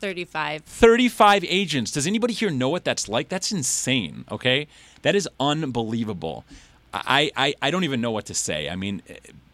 35. 0.00 0.62
35 0.64 1.44
agents. 1.44 1.90
Does 1.90 2.06
anybody 2.06 2.34
here 2.34 2.50
know 2.50 2.68
what 2.68 2.84
that's 2.84 3.08
like? 3.08 3.28
That's 3.28 3.52
insane, 3.52 4.24
okay? 4.30 4.66
That 5.02 5.14
is 5.14 5.28
unbelievable. 5.40 6.44
I, 6.92 7.30
I, 7.36 7.54
I 7.62 7.70
don't 7.70 7.84
even 7.84 8.00
know 8.00 8.10
what 8.10 8.26
to 8.26 8.34
say. 8.34 8.68
I 8.68 8.76
mean, 8.76 9.02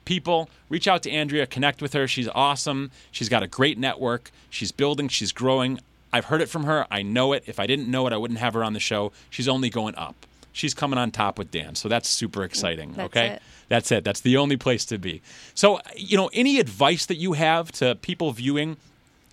people, 0.05 0.49
reach 0.69 0.89
out 0.89 1.03
to 1.05 1.11
Andrea, 1.11 1.47
connect 1.47 1.81
with 1.81 1.93
her. 1.93 2.09
She's 2.09 2.29
awesome. 2.35 2.91
She's 3.11 3.29
got 3.29 3.43
a 3.43 3.47
great 3.47 3.79
network. 3.79 4.31
She's 4.51 4.73
building, 4.73 5.09
she's 5.09 5.33
growing. 5.33 5.81
I've 6.13 6.27
heard 6.27 6.41
it 6.41 6.49
from 6.49 6.65
her. 6.65 6.87
I 6.91 7.03
know 7.03 7.33
it. 7.33 7.45
If 7.47 7.61
I 7.61 7.67
didn't 7.67 7.89
know 7.89 8.07
it, 8.07 8.13
I 8.13 8.17
wouldn't 8.17 8.41
have 8.41 8.55
her 8.55 8.65
on 8.65 8.73
the 8.73 8.81
show. 8.81 9.13
She's 9.31 9.49
only 9.49 9.71
going 9.71 9.95
up. 9.97 10.27
She's 10.53 10.75
coming 10.75 10.99
on 10.99 11.11
top 11.11 11.39
with 11.39 11.51
Dan. 11.51 11.75
So 11.75 11.89
that's 11.89 12.09
super 12.09 12.43
exciting, 12.43 12.95
That's 12.95 13.07
okay? 13.07 13.27
it. 13.29 13.43
That's 13.69 13.93
it. 13.93 14.03
That's 14.03 14.21
the 14.21 14.37
only 14.39 14.57
place 14.57 14.85
to 14.87 14.99
be. 14.99 15.21
So, 15.55 15.81
you 15.95 16.17
know, 16.17 16.31
any 16.33 16.59
advice 16.59 17.07
that 17.07 17.17
you 17.17 17.35
have 17.35 17.71
to 17.73 17.95
people 17.97 18.33
viewing 18.33 18.77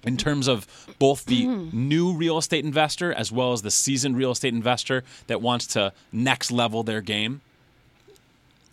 in 0.03 0.17
terms 0.17 0.47
of 0.47 0.67
both 0.99 1.25
the 1.25 1.45
mm-hmm. 1.45 1.87
new 1.87 2.13
real 2.13 2.37
estate 2.37 2.63
investor 2.63 3.11
as 3.11 3.31
well 3.31 3.53
as 3.53 3.63
the 3.63 3.71
seasoned 3.71 4.17
real 4.17 4.31
estate 4.31 4.53
investor 4.53 5.03
that 5.27 5.41
wants 5.41 5.65
to 5.67 5.93
next 6.11 6.51
level 6.51 6.83
their 6.83 7.01
game? 7.01 7.41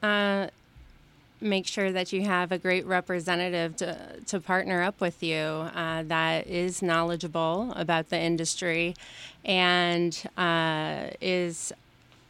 Uh, 0.02 0.48
make 1.42 1.66
sure 1.66 1.92
that 1.92 2.12
you 2.12 2.22
have 2.22 2.52
a 2.52 2.58
great 2.58 2.86
representative 2.86 3.76
to, 3.76 3.96
to 4.26 4.40
partner 4.40 4.82
up 4.82 5.00
with 5.00 5.22
you 5.22 5.36
uh, 5.36 6.02
that 6.04 6.46
is 6.46 6.82
knowledgeable 6.82 7.72
about 7.76 8.08
the 8.08 8.18
industry 8.18 8.94
and 9.44 10.22
uh, 10.36 11.08
is 11.20 11.72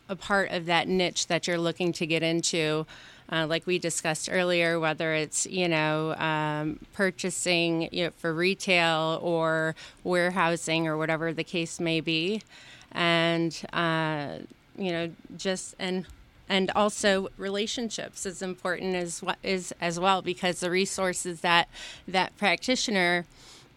a 0.08 0.16
part 0.16 0.50
of 0.50 0.66
that 0.66 0.88
niche 0.88 1.26
that 1.26 1.46
you're 1.46 1.58
looking 1.58 1.92
to 1.92 2.06
get 2.06 2.22
into. 2.22 2.86
Uh, 3.30 3.46
like 3.46 3.66
we 3.66 3.78
discussed 3.78 4.28
earlier, 4.30 4.78
whether 4.78 5.14
it's 5.14 5.46
you 5.46 5.66
know 5.66 6.14
um, 6.16 6.78
purchasing 6.92 7.88
you 7.90 8.04
know, 8.04 8.10
for 8.18 8.34
retail 8.34 9.18
or 9.22 9.74
warehousing 10.04 10.86
or 10.86 10.98
whatever 10.98 11.32
the 11.32 11.44
case 11.44 11.80
may 11.80 12.00
be, 12.00 12.42
and 12.90 13.62
uh, 13.72 14.36
you 14.76 14.92
know 14.92 15.10
just 15.38 15.74
and 15.78 16.04
and 16.48 16.70
also 16.72 17.28
relationships 17.36 18.26
is 18.26 18.42
important 18.42 18.94
as 18.94 19.22
well, 19.22 19.36
is 19.42 19.72
as 19.80 19.98
well 19.98 20.22
because 20.22 20.60
the 20.60 20.70
resources 20.70 21.40
that 21.40 21.68
that 22.06 22.36
practitioner 22.36 23.24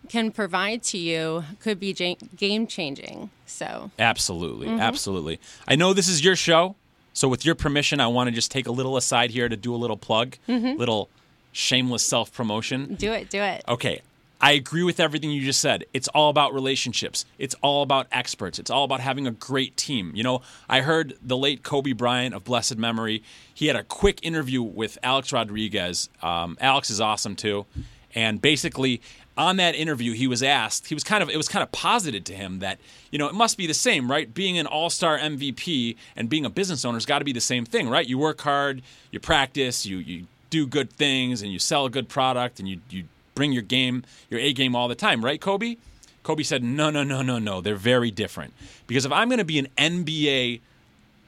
can 0.09 0.31
provide 0.31 0.83
to 0.83 0.97
you 0.97 1.43
could 1.59 1.79
be 1.79 1.93
game 2.35 2.67
changing. 2.67 3.29
So 3.45 3.91
Absolutely. 3.97 4.67
Mm-hmm. 4.67 4.79
Absolutely. 4.79 5.39
I 5.67 5.75
know 5.75 5.93
this 5.93 6.07
is 6.07 6.23
your 6.23 6.35
show. 6.35 6.75
So, 7.13 7.29
with 7.29 7.45
your 7.45 7.55
permission, 7.55 8.01
I 8.01 8.07
want 8.07 8.27
to 8.27 8.35
just 8.35 8.51
take 8.51 8.67
a 8.67 8.73
little 8.73 8.97
aside 8.97 9.31
here 9.31 9.47
to 9.47 9.55
do 9.55 9.73
a 9.73 9.77
little 9.77 9.95
plug, 9.95 10.35
mm-hmm. 10.49 10.77
little 10.77 11.07
shameless 11.53 12.03
self 12.03 12.33
promotion. 12.33 12.95
do 12.95 13.13
it, 13.13 13.29
do 13.29 13.39
it. 13.39 13.63
Okay. 13.69 14.01
I 14.41 14.51
agree 14.51 14.83
with 14.83 14.99
everything 14.99 15.31
you 15.31 15.43
just 15.43 15.59
said. 15.59 15.85
It's 15.93 16.07
all 16.09 16.29
about 16.29 16.53
relationships. 16.53 17.25
It's 17.37 17.55
all 17.61 17.83
about 17.83 18.07
experts. 18.11 18.59
It's 18.59 18.69
all 18.69 18.83
about 18.83 18.99
having 18.99 19.27
a 19.27 19.31
great 19.31 19.77
team. 19.77 20.11
You 20.13 20.23
know, 20.23 20.41
I 20.69 20.81
heard 20.81 21.17
the 21.21 21.37
late 21.37 21.63
Kobe 21.63 21.93
Bryant 21.93 22.35
of 22.35 22.43
blessed 22.43 22.77
memory. 22.77 23.23
He 23.53 23.67
had 23.67 23.75
a 23.75 23.83
quick 23.83 24.19
interview 24.23 24.61
with 24.61 24.97
Alex 25.01 25.31
Rodriguez. 25.31 26.09
Um, 26.21 26.57
Alex 26.59 26.89
is 26.89 26.99
awesome 26.99 27.35
too, 27.35 27.65
and 28.13 28.41
basically 28.41 29.01
on 29.37 29.57
that 29.57 29.75
interview, 29.75 30.13
he 30.13 30.27
was 30.27 30.41
asked. 30.41 30.87
He 30.87 30.93
was 30.93 31.03
kind 31.03 31.21
of 31.21 31.29
it 31.29 31.37
was 31.37 31.47
kind 31.47 31.63
of 31.63 31.71
posited 31.71 32.25
to 32.27 32.33
him 32.33 32.59
that 32.59 32.79
you 33.11 33.19
know 33.19 33.27
it 33.27 33.35
must 33.35 33.57
be 33.57 33.67
the 33.67 33.73
same, 33.73 34.09
right? 34.09 34.33
Being 34.33 34.57
an 34.57 34.67
All 34.67 34.89
Star 34.89 35.17
MVP 35.17 35.95
and 36.15 36.29
being 36.29 36.45
a 36.45 36.49
business 36.49 36.85
owner 36.85 36.95
has 36.95 37.05
got 37.05 37.19
to 37.19 37.25
be 37.25 37.33
the 37.33 37.41
same 37.41 37.65
thing, 37.65 37.89
right? 37.89 38.07
You 38.07 38.17
work 38.17 38.41
hard, 38.41 38.81
you 39.11 39.19
practice, 39.19 39.85
you 39.85 39.97
you 39.97 40.27
do 40.49 40.67
good 40.67 40.91
things, 40.91 41.41
and 41.41 41.51
you 41.51 41.59
sell 41.59 41.85
a 41.85 41.89
good 41.89 42.07
product, 42.07 42.59
and 42.59 42.67
you 42.67 42.79
you 42.89 43.05
bring 43.35 43.51
your 43.51 43.61
game, 43.61 44.03
your 44.29 44.39
A 44.39 44.53
game 44.53 44.75
all 44.75 44.87
the 44.87 44.95
time, 44.95 45.23
right, 45.23 45.39
Kobe? 45.39 45.75
Kobe 46.23 46.41
said, 46.41 46.63
no, 46.63 46.89
no, 46.89 47.03
no, 47.03 47.21
no, 47.21 47.37
no. 47.37 47.61
They're 47.61 47.75
very 47.75 48.09
different. 48.09 48.53
Because 48.87 49.05
if 49.05 49.11
I'm 49.11 49.29
going 49.29 49.37
to 49.37 49.45
be 49.45 49.59
an 49.59 49.67
NBA 49.77 50.61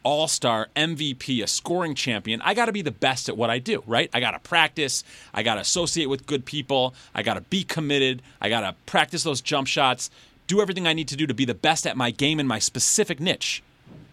all 0.02 0.28
star, 0.28 0.70
MVP, 0.76 1.44
a 1.44 1.48
scoring 1.48 1.94
champion, 1.94 2.42
I 2.42 2.56
got 2.56 2.66
to 2.66 2.72
be 2.72 2.82
the 2.82 2.92
best 2.92 3.30
at 3.30 3.38
what 3.38 3.52
I 3.52 3.60
do, 3.60 3.84
right? 3.86 4.10
I 4.14 4.20
got 4.20 4.32
to 4.32 4.40
practice. 4.40 5.04
I 5.34 5.44
got 5.44 5.56
to 5.56 5.62
associate 5.62 6.08
with 6.08 6.26
good 6.26 6.46
people. 6.46 6.96
I 7.14 7.22
got 7.22 7.36
to 7.36 7.42
be 7.42 7.64
committed. 7.64 8.24
I 8.42 8.50
got 8.50 8.62
to 8.62 8.74
practice 8.88 9.24
those 9.24 9.42
jump 9.42 9.68
shots, 9.68 10.10
do 10.48 10.62
everything 10.62 10.88
I 10.88 10.94
need 10.94 11.10
to 11.10 11.16
do 11.16 11.28
to 11.28 11.34
be 11.34 11.46
the 11.46 11.54
best 11.54 11.86
at 11.86 11.96
my 11.96 12.10
game 12.10 12.40
in 12.40 12.48
my 12.48 12.58
specific 12.58 13.20
niche. 13.20 13.62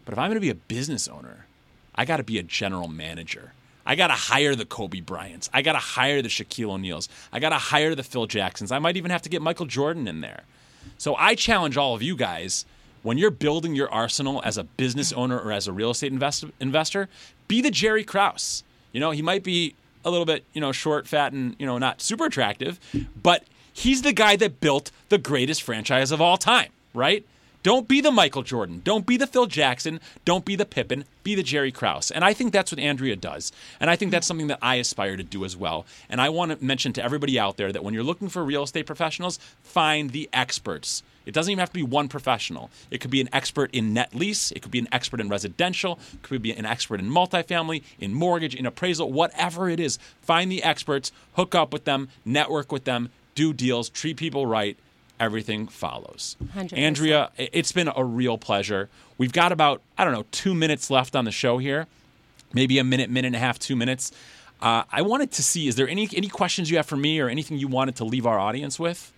But 0.05 0.13
if 0.13 0.19
I'm 0.19 0.29
going 0.29 0.37
to 0.37 0.41
be 0.41 0.51
a 0.51 0.55
business 0.55 1.09
owner, 1.09 1.47
I 1.95 2.05
got 2.05 2.19
to 2.19 2.25
be 2.25 2.39
a 2.39 2.43
general 2.43 2.89
manager. 2.89 3.53
I 3.87 3.97
got 3.97 4.09
to 4.09 4.15
hire 4.15 4.55
the 4.55 4.65
Kobe 4.65 5.01
Bryants. 5.01 5.51
I 5.53 5.63
got 5.63 5.73
to 5.73 5.79
hire 5.79 6.23
the 6.23 6.29
Shaquille 6.29 6.71
O'Neals. 6.71 7.09
I 7.33 7.39
got 7.39 7.51
to 7.51 7.59
hire 7.59 7.95
the 7.95 8.03
Phil 8.03 8.27
Jacksons. 8.27 8.73
I 8.73 8.79
might 8.79 8.97
even 8.97 9.11
have 9.11 9.23
to 9.23 9.29
get 9.29 9.43
Michael 9.43 9.67
Jordan 9.67 10.09
in 10.09 10.21
there. 10.21 10.43
So 10.99 11.15
I 11.17 11.35
challenge 11.35 11.77
all 11.77 11.95
of 11.95 12.03
you 12.03 12.17
guys 12.17 12.65
when 13.03 13.19
you're 13.19 13.31
building 13.31 13.75
your 13.75 13.91
arsenal 13.93 14.41
as 14.45 14.57
a 14.57 14.65
business 14.65 15.13
owner 15.13 15.39
or 15.39 15.53
as 15.53 15.69
a 15.69 15.73
real 15.73 15.91
estate 15.91 16.13
invest- 16.13 16.47
investor, 16.61 17.09
be 17.49 17.61
the 17.61 17.71
Jerry 17.71 18.05
Krause. 18.05 18.65
You 18.93 19.01
know, 19.01 19.11
he 19.11 19.21
might 19.21 19.43
be 19.43 19.75
a 20.05 20.11
little 20.11 20.27
bit, 20.27 20.45
you 20.55 20.61
know, 20.61 20.73
short, 20.73 21.07
fat, 21.07 21.33
and, 21.33 21.57
you 21.59 21.67
know, 21.67 21.79
not 21.79 22.01
super 22.01 22.27
attractive, 22.27 22.79
but 23.23 23.45
he's 23.73 24.03
the 24.03 24.13
guy 24.13 24.37
that 24.37 24.61
built 24.61 24.91
the 25.09 25.19
greatest 25.19 25.63
franchise 25.63 26.11
of 26.11 26.21
all 26.21 26.37
time, 26.37 26.71
right? 26.95 27.27
Don't 27.65 27.89
be 27.89 28.03
the 28.03 28.13
Michael 28.13 28.43
Jordan. 28.43 28.83
Don't 28.85 29.07
be 29.07 29.17
the 29.17 29.27
Phil 29.27 29.47
Jackson. 29.47 29.99
Don't 30.27 30.45
be 30.45 30.55
the 30.55 30.67
Pippen. 30.67 31.07
Be 31.23 31.35
the 31.35 31.43
Jerry 31.43 31.73
Krause. 31.73 32.11
And 32.11 32.23
I 32.23 32.35
think 32.35 32.53
that's 32.53 32.71
what 32.71 32.79
Andrea 32.79 33.17
does. 33.17 33.53
And 33.81 33.89
I 33.89 33.97
think 33.97 34.11
that's 34.11 34.27
something 34.27 34.49
that 34.49 34.59
I 34.61 34.75
aspire 34.75 35.17
to 35.17 35.23
do 35.23 35.47
as 35.47 35.57
well. 35.57 35.87
And 36.11 36.21
I 36.21 36.29
want 36.29 36.53
to 36.53 36.63
mention 36.63 36.93
to 36.93 37.03
everybody 37.03 37.39
out 37.39 37.57
there 37.57 37.73
that 37.73 37.83
when 37.83 37.95
you're 37.95 38.03
looking 38.03 38.29
for 38.29 38.45
real 38.45 38.65
estate 38.65 38.85
professionals, 38.85 39.39
find 39.63 40.11
the 40.11 40.29
experts. 40.31 41.03
It 41.25 41.33
doesn't 41.33 41.51
even 41.51 41.61
have 41.61 41.71
to 41.71 41.75
be 41.75 41.83
one 41.83 42.09
professional. 42.09 42.69
It 42.91 43.01
could 43.01 43.11
be 43.11 43.23
an 43.23 43.31
expert 43.33 43.71
in 43.73 43.95
net 43.95 44.15
lease. 44.15 44.53
It 44.53 44.61
could 44.61 44.71
be 44.71 44.81
an 44.81 44.89
expert 44.93 45.23
in 45.23 45.31
residential. 45.31 45.99
It 46.13 46.21
could 46.23 46.43
be 46.43 46.53
an 46.53 46.67
expert 46.67 47.01
in 47.01 47.09
multifamily, 47.09 47.83
in 47.99 48.13
mortgage, 48.13 48.55
in 48.55 48.67
appraisal, 48.67 49.11
whatever 49.11 49.71
it 49.71 49.81
is. 49.81 49.99
Find 50.21 50.53
the 50.53 50.63
experts, 50.63 51.13
hook 51.37 51.55
up 51.55 51.73
with 51.73 51.87
them, 51.87 52.11
network 52.27 52.71
with 52.71 52.85
them, 52.85 53.09
do 53.35 53.55
deals, 53.55 53.89
treat 53.89 54.19
people 54.19 54.47
right. 54.47 54.77
Everything 55.25 55.67
follows. 55.67 56.37
100%. 56.55 56.77
Andrea, 56.79 57.31
it's 57.39 57.73
been 57.73 57.91
a 57.97 58.05
real 58.05 58.37
pleasure. 58.39 58.89
We've 59.19 59.33
got 59.33 59.53
about, 59.53 59.81
I 59.97 60.05
don't 60.05 60.13
know, 60.13 60.27
two 60.31 60.55
minutes 60.55 60.91
left 60.91 61.17
on 61.17 61.25
the 61.25 61.31
show 61.33 61.59
here. 61.59 61.87
Maybe 62.53 62.79
a 62.79 62.85
minute, 62.85 63.09
minute 63.11 63.29
and 63.29 63.37
a 63.37 63.39
half, 63.39 63.59
two 63.59 63.75
minutes. 63.77 64.13
Uh, 64.61 64.85
I 64.93 65.03
wanted 65.03 65.31
to 65.33 65.43
see, 65.43 65.67
is 65.67 65.77
there 65.77 65.89
any, 65.89 66.09
any 66.15 66.29
questions 66.29 66.71
you 66.71 66.77
have 66.77 66.87
for 66.87 66.97
me 66.97 67.21
or 67.21 67.29
anything 67.29 67.57
you 67.59 67.69
wanted 67.69 67.97
to 67.97 68.05
leave 68.05 68.27
our 68.27 68.39
audience 68.39 68.79
with? 68.79 69.13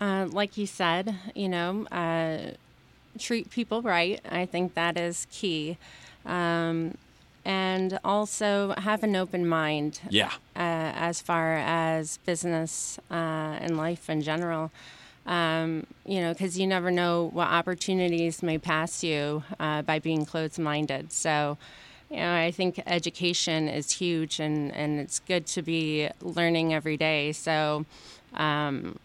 Uh, 0.00 0.26
like 0.30 0.56
you 0.56 0.66
said, 0.66 1.14
you 1.34 1.48
know, 1.48 1.86
uh, 1.92 2.52
treat 3.18 3.50
people 3.50 3.82
right. 3.82 4.20
I 4.30 4.46
think 4.46 4.74
that 4.74 4.96
is 4.98 5.26
key. 5.30 5.76
Um, 6.24 6.96
and 7.44 7.98
also 8.04 8.74
have 8.76 9.02
an 9.02 9.16
open 9.16 9.46
mind 9.48 10.00
Yeah. 10.10 10.30
uh, 10.54 10.69
as 10.94 11.20
far 11.20 11.56
as 11.56 12.18
business 12.18 12.98
uh, 13.10 13.14
and 13.60 13.76
life 13.76 14.08
in 14.10 14.22
general. 14.22 14.70
Um, 15.26 15.86
you 16.06 16.20
know, 16.20 16.32
because 16.32 16.58
you 16.58 16.66
never 16.66 16.90
know 16.90 17.30
what 17.32 17.48
opportunities 17.48 18.42
may 18.42 18.58
pass 18.58 19.04
you 19.04 19.42
uh, 19.60 19.82
by 19.82 19.98
being 19.98 20.24
closed 20.24 20.58
minded. 20.58 21.12
So, 21.12 21.58
you 22.10 22.16
know, 22.16 22.34
I 22.34 22.50
think 22.50 22.82
education 22.86 23.68
is 23.68 23.92
huge 23.92 24.40
and, 24.40 24.74
and 24.74 24.98
it's 24.98 25.20
good 25.20 25.46
to 25.48 25.62
be 25.62 26.08
learning 26.20 26.74
every 26.74 26.96
day. 26.96 27.32
So, 27.32 27.84
um, 28.34 28.98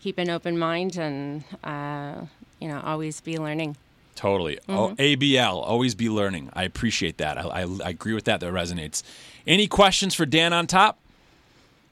keep 0.00 0.18
an 0.18 0.30
open 0.30 0.58
mind 0.58 0.96
and, 0.96 1.44
uh, 1.62 2.22
you 2.60 2.68
know, 2.68 2.80
always 2.84 3.20
be 3.20 3.38
learning. 3.38 3.76
Totally. 4.14 4.58
Oh, 4.68 4.96
ABL, 4.98 5.54
always 5.54 5.94
be 5.94 6.08
learning. 6.08 6.50
I 6.52 6.64
appreciate 6.64 7.18
that. 7.18 7.38
I, 7.38 7.42
I, 7.42 7.62
I 7.84 7.90
agree 7.90 8.14
with 8.14 8.24
that. 8.24 8.40
That 8.40 8.52
resonates. 8.52 9.04
Any 9.46 9.68
questions 9.68 10.12
for 10.12 10.26
Dan 10.26 10.52
on 10.52 10.66
top? 10.66 10.98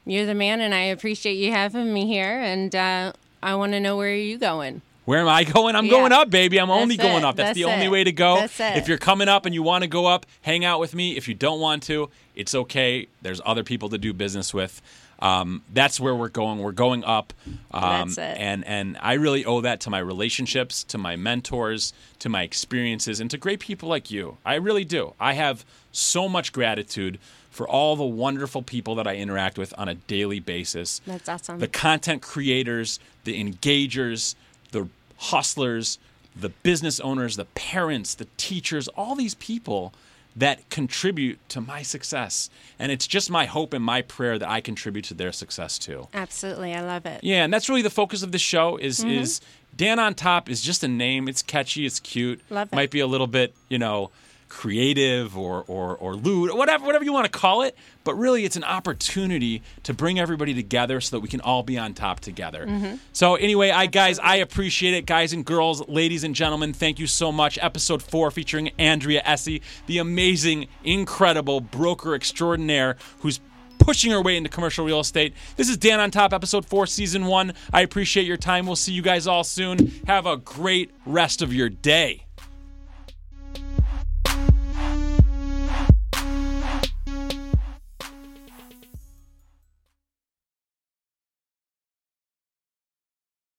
You're 0.07 0.25
the 0.25 0.33
man, 0.33 0.61
and 0.61 0.73
I 0.73 0.83
appreciate 0.83 1.33
you 1.35 1.51
having 1.51 1.93
me 1.93 2.07
here. 2.07 2.39
And 2.39 2.73
uh, 2.75 3.13
I 3.43 3.55
want 3.55 3.73
to 3.73 3.79
know 3.79 3.97
where 3.97 4.09
are 4.09 4.13
you 4.15 4.37
going. 4.37 4.81
Where 5.05 5.19
am 5.19 5.27
I 5.27 5.43
going? 5.43 5.75
I'm 5.75 5.85
Yeah. 5.85 5.91
going 5.91 6.11
up, 6.11 6.29
baby. 6.29 6.59
I'm 6.59 6.69
only 6.69 6.95
That's 6.97 7.07
going 7.09 7.23
it. 7.23 7.25
up. 7.27 7.35
That's, 7.35 7.49
That's 7.49 7.55
the 7.55 7.65
only 7.65 7.87
way 7.87 8.03
to 8.03 8.11
go. 8.11 8.35
That's 8.37 8.59
it. 8.59 8.77
If 8.77 8.87
you're 8.87 8.97
coming 8.97 9.27
up 9.29 9.45
and 9.45 9.53
you 9.55 9.63
want 9.63 9.83
to 9.83 9.87
go 9.87 10.05
up, 10.05 10.25
hang 10.41 10.65
out 10.65 10.79
with 10.79 10.93
me. 10.95 11.15
If 11.17 11.27
you 11.27 11.33
don't 11.33 11.59
want 11.59 11.83
to, 11.83 12.09
it's 12.35 12.53
okay. 12.55 13.07
There's 13.21 13.39
other 13.45 13.63
people 13.63 13.89
to 13.89 13.97
do 13.97 14.13
business 14.13 14.53
with. 14.53 14.81
Um, 15.19 15.63
that's 15.73 15.99
where 15.99 16.15
we're 16.15 16.29
going. 16.29 16.59
We're 16.59 16.71
going 16.71 17.03
up. 17.03 17.33
Um, 17.71 18.09
That's 18.09 18.17
it. 18.17 18.37
And 18.39 18.65
and 18.65 18.97
I 19.01 19.13
really 19.13 19.45
owe 19.45 19.61
that 19.61 19.81
to 19.81 19.89
my 19.89 19.99
relationships, 19.99 20.83
to 20.85 20.97
my 20.97 21.15
mentors, 21.15 21.93
to 22.19 22.29
my 22.29 22.43
experiences, 22.43 23.19
and 23.19 23.31
to 23.31 23.37
great 23.37 23.59
people 23.59 23.89
like 23.89 24.11
you. 24.11 24.37
I 24.45 24.55
really 24.55 24.85
do. 24.85 25.13
I 25.19 25.33
have 25.33 25.65
so 25.91 26.29
much 26.29 26.53
gratitude 26.53 27.17
for 27.49 27.67
all 27.67 27.95
the 27.95 28.05
wonderful 28.05 28.61
people 28.61 28.93
that 28.95 29.07
I 29.07 29.15
interact 29.15 29.57
with 29.57 29.73
on 29.79 29.89
a 29.89 29.95
daily 29.95 30.39
basis 30.39 31.01
That's 31.07 31.27
awesome. 31.27 31.57
the 31.57 31.67
content 31.67 32.21
creators, 32.21 32.99
the 33.23 33.43
engagers, 33.43 34.35
the 34.71 34.87
hustlers, 35.17 35.97
the 36.39 36.49
business 36.49 36.99
owners, 36.99 37.35
the 37.35 37.45
parents, 37.45 38.13
the 38.13 38.27
teachers, 38.37 38.87
all 38.89 39.15
these 39.15 39.33
people 39.35 39.91
that 40.37 40.69
contribute 40.69 41.39
to 41.49 41.59
my 41.59 41.81
success. 41.81 42.49
And 42.79 42.91
it's 42.91 43.07
just 43.07 43.29
my 43.29 43.45
hope 43.45 43.73
and 43.73 43.83
my 43.83 44.01
prayer 44.03 44.37
that 44.37 44.47
I 44.47 44.61
contribute 44.61 45.05
to 45.05 45.13
their 45.15 45.31
success 45.31 45.77
too. 45.79 46.07
Absolutely. 46.13 46.73
I 46.73 46.81
love 46.81 47.05
it. 47.07 47.23
Yeah, 47.23 47.43
and 47.43 47.51
that's 47.53 47.67
really 47.67 47.81
the 47.81 47.89
focus 47.89 48.21
of 48.23 48.31
the 48.31 48.37
show 48.39 48.77
is 48.77 48.99
Mm-hmm. 48.99 49.09
is 49.09 49.41
Dan 49.75 49.99
on 49.99 50.13
top 50.15 50.49
is 50.49 50.61
just 50.61 50.83
a 50.83 50.87
name. 50.87 51.27
It's 51.27 51.41
catchy, 51.43 51.85
it's 51.85 51.99
cute. 51.99 52.41
Love 52.49 52.69
it. 52.71 52.75
Might 52.75 52.89
be 52.91 52.99
a 52.99 53.07
little 53.07 53.27
bit, 53.27 53.53
you 53.69 53.77
know, 53.77 54.09
creative 54.49 55.37
or 55.37 55.63
or 55.67 55.95
or 55.97 56.15
lewd, 56.15 56.53
whatever 56.53 56.85
whatever 56.85 57.03
you 57.03 57.13
want 57.13 57.25
to 57.25 57.39
call 57.39 57.61
it, 57.61 57.75
but 58.03 58.15
really 58.15 58.45
it's 58.45 58.55
an 58.55 58.63
opportunity 58.63 59.61
to 59.83 59.93
bring 59.93 60.19
everybody 60.19 60.53
together 60.53 61.01
so 61.01 61.15
that 61.15 61.21
we 61.21 61.27
can 61.27 61.41
all 61.41 61.63
be 61.63 61.77
on 61.77 61.93
top 61.93 62.19
together. 62.19 62.65
Mm-hmm. 62.65 62.95
So 63.13 63.35
anyway, 63.35 63.71
I 63.71 63.85
guys, 63.87 64.19
I 64.19 64.37
appreciate 64.37 64.93
it, 64.93 65.05
guys 65.05 65.33
and 65.33 65.45
girls, 65.45 65.87
ladies 65.87 66.23
and 66.23 66.33
gentlemen. 66.35 66.73
Thank 66.73 66.99
you 66.99 67.07
so 67.07 67.31
much. 67.31 67.57
Episode 67.61 68.01
four 68.01 68.31
featuring 68.31 68.69
Andrea 68.77 69.21
Esse, 69.25 69.59
the 69.85 69.97
amazing, 69.97 70.67
incredible 70.83 71.61
broker 71.61 72.15
extraordinaire 72.15 72.97
who's 73.19 73.39
pushing 73.79 74.11
her 74.11 74.21
way 74.21 74.35
into 74.35 74.49
commercial 74.49 74.85
real 74.85 74.99
estate. 74.99 75.33
This 75.55 75.69
is 75.69 75.77
Dan 75.77 75.99
on 75.99 76.11
Top, 76.11 76.33
episode 76.33 76.65
four, 76.65 76.87
season 76.87 77.25
one. 77.25 77.53
I 77.71 77.81
appreciate 77.81 78.25
your 78.25 78.37
time. 78.37 78.65
We'll 78.65 78.75
see 78.75 78.91
you 78.91 79.01
guys 79.01 79.27
all 79.27 79.43
soon. 79.43 80.01
Have 80.07 80.25
a 80.25 80.37
great 80.37 80.91
rest 81.05 81.41
of 81.41 81.53
your 81.53 81.69
day. 81.69 82.26